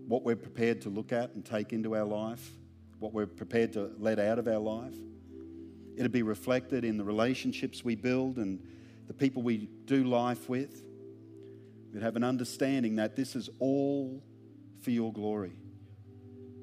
what 0.06 0.24
we're 0.24 0.36
prepared 0.36 0.80
to 0.80 0.88
look 0.88 1.12
at 1.12 1.34
and 1.34 1.44
take 1.44 1.74
into 1.74 1.94
our 1.94 2.04
life, 2.04 2.50
what 2.98 3.12
we're 3.12 3.26
prepared 3.26 3.74
to 3.74 3.92
let 3.98 4.18
out 4.18 4.38
of 4.38 4.48
our 4.48 4.58
life. 4.58 4.94
It'll 5.96 6.08
be 6.08 6.22
reflected 6.22 6.82
in 6.82 6.96
the 6.96 7.04
relationships 7.04 7.84
we 7.84 7.94
build 7.94 8.38
and 8.38 8.58
the 9.06 9.12
people 9.12 9.42
we 9.42 9.68
do 9.84 10.04
life 10.04 10.48
with. 10.48 10.82
We'd 11.92 12.02
have 12.02 12.16
an 12.16 12.24
understanding 12.24 12.96
that 12.96 13.16
this 13.16 13.36
is 13.36 13.50
all 13.58 14.22
for 14.80 14.90
your 14.90 15.12
glory. 15.12 15.52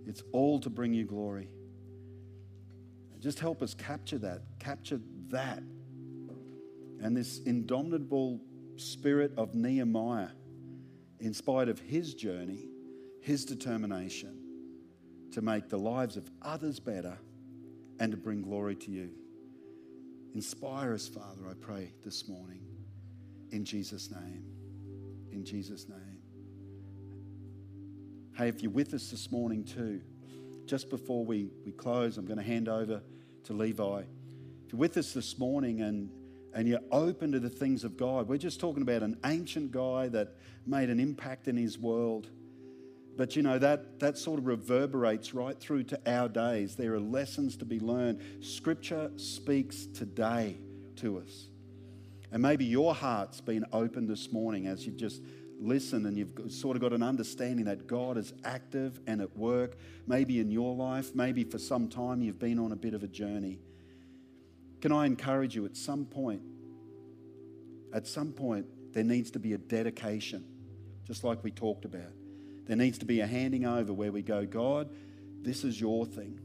It's 0.07 0.23
all 0.31 0.59
to 0.61 0.71
bring 0.71 0.93
you 0.93 1.05
glory. 1.05 1.49
Just 3.19 3.39
help 3.39 3.61
us 3.61 3.73
capture 3.73 4.17
that, 4.19 4.41
capture 4.59 4.99
that. 5.29 5.63
And 7.05 7.15
this 7.15 7.37
indomitable 7.45 8.41
spirit 8.77 9.31
of 9.37 9.53
Nehemiah, 9.53 10.29
in 11.19 11.35
spite 11.35 11.69
of 11.69 11.77
his 11.77 12.15
journey, 12.15 12.67
his 13.21 13.45
determination 13.45 14.39
to 15.31 15.43
make 15.43 15.69
the 15.69 15.77
lives 15.77 16.17
of 16.17 16.27
others 16.41 16.79
better 16.79 17.15
and 17.99 18.09
to 18.11 18.17
bring 18.17 18.41
glory 18.41 18.75
to 18.77 18.89
you. 18.89 19.11
Inspire 20.33 20.95
us, 20.95 21.07
Father, 21.07 21.47
I 21.47 21.53
pray 21.53 21.93
this 22.03 22.27
morning. 22.27 22.65
In 23.51 23.65
Jesus' 23.65 24.09
name. 24.09 24.43
In 25.31 25.45
Jesus' 25.45 25.87
name. 25.87 26.17
Hey, 28.35 28.47
if 28.47 28.63
you're 28.63 28.71
with 28.71 28.95
us 28.95 29.11
this 29.11 29.31
morning 29.31 29.63
too, 29.63 30.01
just 30.65 30.89
before 30.89 31.23
we, 31.23 31.51
we 31.67 31.71
close, 31.71 32.17
I'm 32.17 32.25
going 32.25 32.39
to 32.39 32.43
hand 32.43 32.67
over 32.67 33.03
to 33.43 33.53
Levi. 33.53 33.99
If 34.65 34.73
you're 34.73 34.79
with 34.79 34.97
us 34.97 35.13
this 35.13 35.37
morning 35.37 35.81
and, 35.81 36.09
and 36.55 36.69
you're 36.69 36.79
open 36.89 37.33
to 37.33 37.39
the 37.39 37.49
things 37.49 37.83
of 37.83 37.97
God, 37.97 38.29
we're 38.29 38.37
just 38.37 38.61
talking 38.61 38.81
about 38.81 39.03
an 39.03 39.17
ancient 39.25 39.73
guy 39.73 40.07
that 40.07 40.37
made 40.65 40.89
an 40.89 41.01
impact 41.01 41.49
in 41.49 41.57
his 41.57 41.77
world. 41.77 42.29
But 43.17 43.35
you 43.35 43.43
know, 43.43 43.59
that, 43.59 43.99
that 43.99 44.17
sort 44.17 44.39
of 44.39 44.47
reverberates 44.47 45.33
right 45.33 45.59
through 45.59 45.83
to 45.83 45.99
our 46.09 46.29
days. 46.29 46.77
There 46.77 46.93
are 46.93 46.99
lessons 46.99 47.57
to 47.57 47.65
be 47.65 47.79
learned. 47.79 48.21
Scripture 48.39 49.11
speaks 49.17 49.85
today 49.85 50.57
to 50.97 51.19
us. 51.19 51.49
And 52.31 52.41
maybe 52.41 52.63
your 52.63 52.95
heart's 52.95 53.41
been 53.41 53.65
opened 53.73 54.09
this 54.09 54.31
morning 54.31 54.65
as 54.65 54.85
you've 54.85 54.97
just 54.97 55.21
listened 55.59 56.05
and 56.05 56.17
you've 56.17 56.51
sort 56.51 56.77
of 56.77 56.81
got 56.81 56.93
an 56.93 57.03
understanding 57.03 57.65
that 57.65 57.85
God 57.85 58.17
is 58.17 58.33
active 58.45 58.99
and 59.07 59.21
at 59.21 59.35
work, 59.37 59.77
maybe 60.07 60.39
in 60.39 60.51
your 60.51 60.73
life, 60.73 61.13
maybe 61.15 61.43
for 61.43 61.59
some 61.59 61.89
time 61.89 62.21
you've 62.21 62.39
been 62.39 62.59
on 62.59 62.71
a 62.71 62.77
bit 62.77 62.93
of 62.93 63.03
a 63.03 63.07
journey. 63.07 63.59
Can 64.81 64.91
I 64.91 65.05
encourage 65.05 65.55
you 65.55 65.65
at 65.65 65.75
some 65.75 66.05
point? 66.05 66.41
At 67.93 68.07
some 68.07 68.31
point, 68.31 68.65
there 68.93 69.03
needs 69.03 69.31
to 69.31 69.39
be 69.39 69.53
a 69.53 69.57
dedication, 69.57 70.45
just 71.05 71.23
like 71.23 71.43
we 71.43 71.51
talked 71.51 71.85
about. 71.85 72.11
There 72.65 72.75
needs 72.75 72.97
to 72.99 73.05
be 73.05 73.21
a 73.21 73.27
handing 73.27 73.65
over 73.65 73.93
where 73.93 74.11
we 74.11 74.21
go, 74.21 74.45
God, 74.45 74.89
this 75.41 75.63
is 75.63 75.79
your 75.79 76.05
thing. 76.05 76.39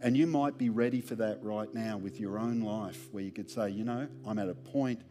And 0.00 0.16
you 0.16 0.26
might 0.26 0.58
be 0.58 0.68
ready 0.68 1.00
for 1.00 1.16
that 1.16 1.42
right 1.42 1.72
now 1.74 1.96
with 1.96 2.20
your 2.20 2.38
own 2.38 2.60
life, 2.60 3.08
where 3.10 3.24
you 3.24 3.32
could 3.32 3.50
say, 3.50 3.70
you 3.70 3.84
know, 3.84 4.06
I'm 4.26 4.38
at 4.38 4.48
a 4.48 4.54
point 4.54 5.02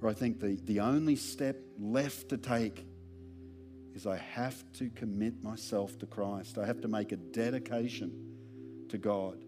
where 0.00 0.10
I 0.10 0.14
think 0.14 0.40
the, 0.40 0.58
the 0.64 0.80
only 0.80 1.16
step 1.16 1.56
left 1.78 2.30
to 2.30 2.38
take 2.38 2.86
is 3.94 4.06
I 4.06 4.16
have 4.16 4.64
to 4.74 4.88
commit 4.90 5.42
myself 5.42 5.98
to 5.98 6.06
Christ. 6.06 6.56
I 6.56 6.66
have 6.66 6.80
to 6.80 6.88
make 6.88 7.12
a 7.12 7.16
dedication 7.16 8.86
to 8.88 8.98
God. 8.98 9.44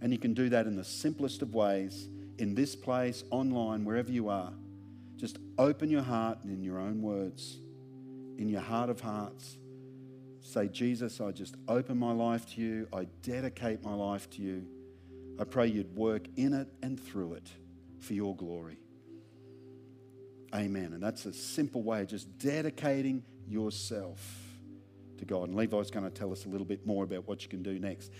And 0.00 0.12
you 0.12 0.18
can 0.18 0.34
do 0.34 0.48
that 0.50 0.66
in 0.66 0.76
the 0.76 0.84
simplest 0.84 1.42
of 1.42 1.54
ways, 1.54 2.08
in 2.38 2.54
this 2.54 2.76
place, 2.76 3.24
online, 3.30 3.84
wherever 3.84 4.10
you 4.10 4.28
are. 4.28 4.52
Just 5.16 5.38
open 5.58 5.90
your 5.90 6.02
heart 6.02 6.38
and 6.42 6.52
in 6.52 6.62
your 6.62 6.78
own 6.78 7.02
words, 7.02 7.58
in 8.38 8.48
your 8.48 8.60
heart 8.60 8.90
of 8.90 9.00
hearts 9.00 9.58
Say, 10.48 10.68
Jesus, 10.68 11.20
I 11.20 11.30
just 11.30 11.56
open 11.68 11.98
my 11.98 12.12
life 12.12 12.46
to 12.54 12.62
you. 12.62 12.88
I 12.90 13.04
dedicate 13.22 13.84
my 13.84 13.92
life 13.92 14.30
to 14.30 14.42
you. 14.42 14.66
I 15.38 15.44
pray 15.44 15.66
you'd 15.66 15.94
work 15.94 16.26
in 16.36 16.54
it 16.54 16.68
and 16.82 16.98
through 16.98 17.34
it 17.34 17.46
for 18.00 18.14
your 18.14 18.34
glory. 18.34 18.78
Amen. 20.54 20.94
And 20.94 21.02
that's 21.02 21.26
a 21.26 21.34
simple 21.34 21.82
way 21.82 22.00
of 22.00 22.08
just 22.08 22.38
dedicating 22.38 23.24
yourself 23.46 24.18
to 25.18 25.26
God. 25.26 25.48
And 25.48 25.54
Levi's 25.54 25.90
going 25.90 26.06
to 26.06 26.10
tell 26.10 26.32
us 26.32 26.46
a 26.46 26.48
little 26.48 26.66
bit 26.66 26.86
more 26.86 27.04
about 27.04 27.28
what 27.28 27.42
you 27.42 27.50
can 27.50 27.62
do 27.62 27.78
next. 27.78 28.10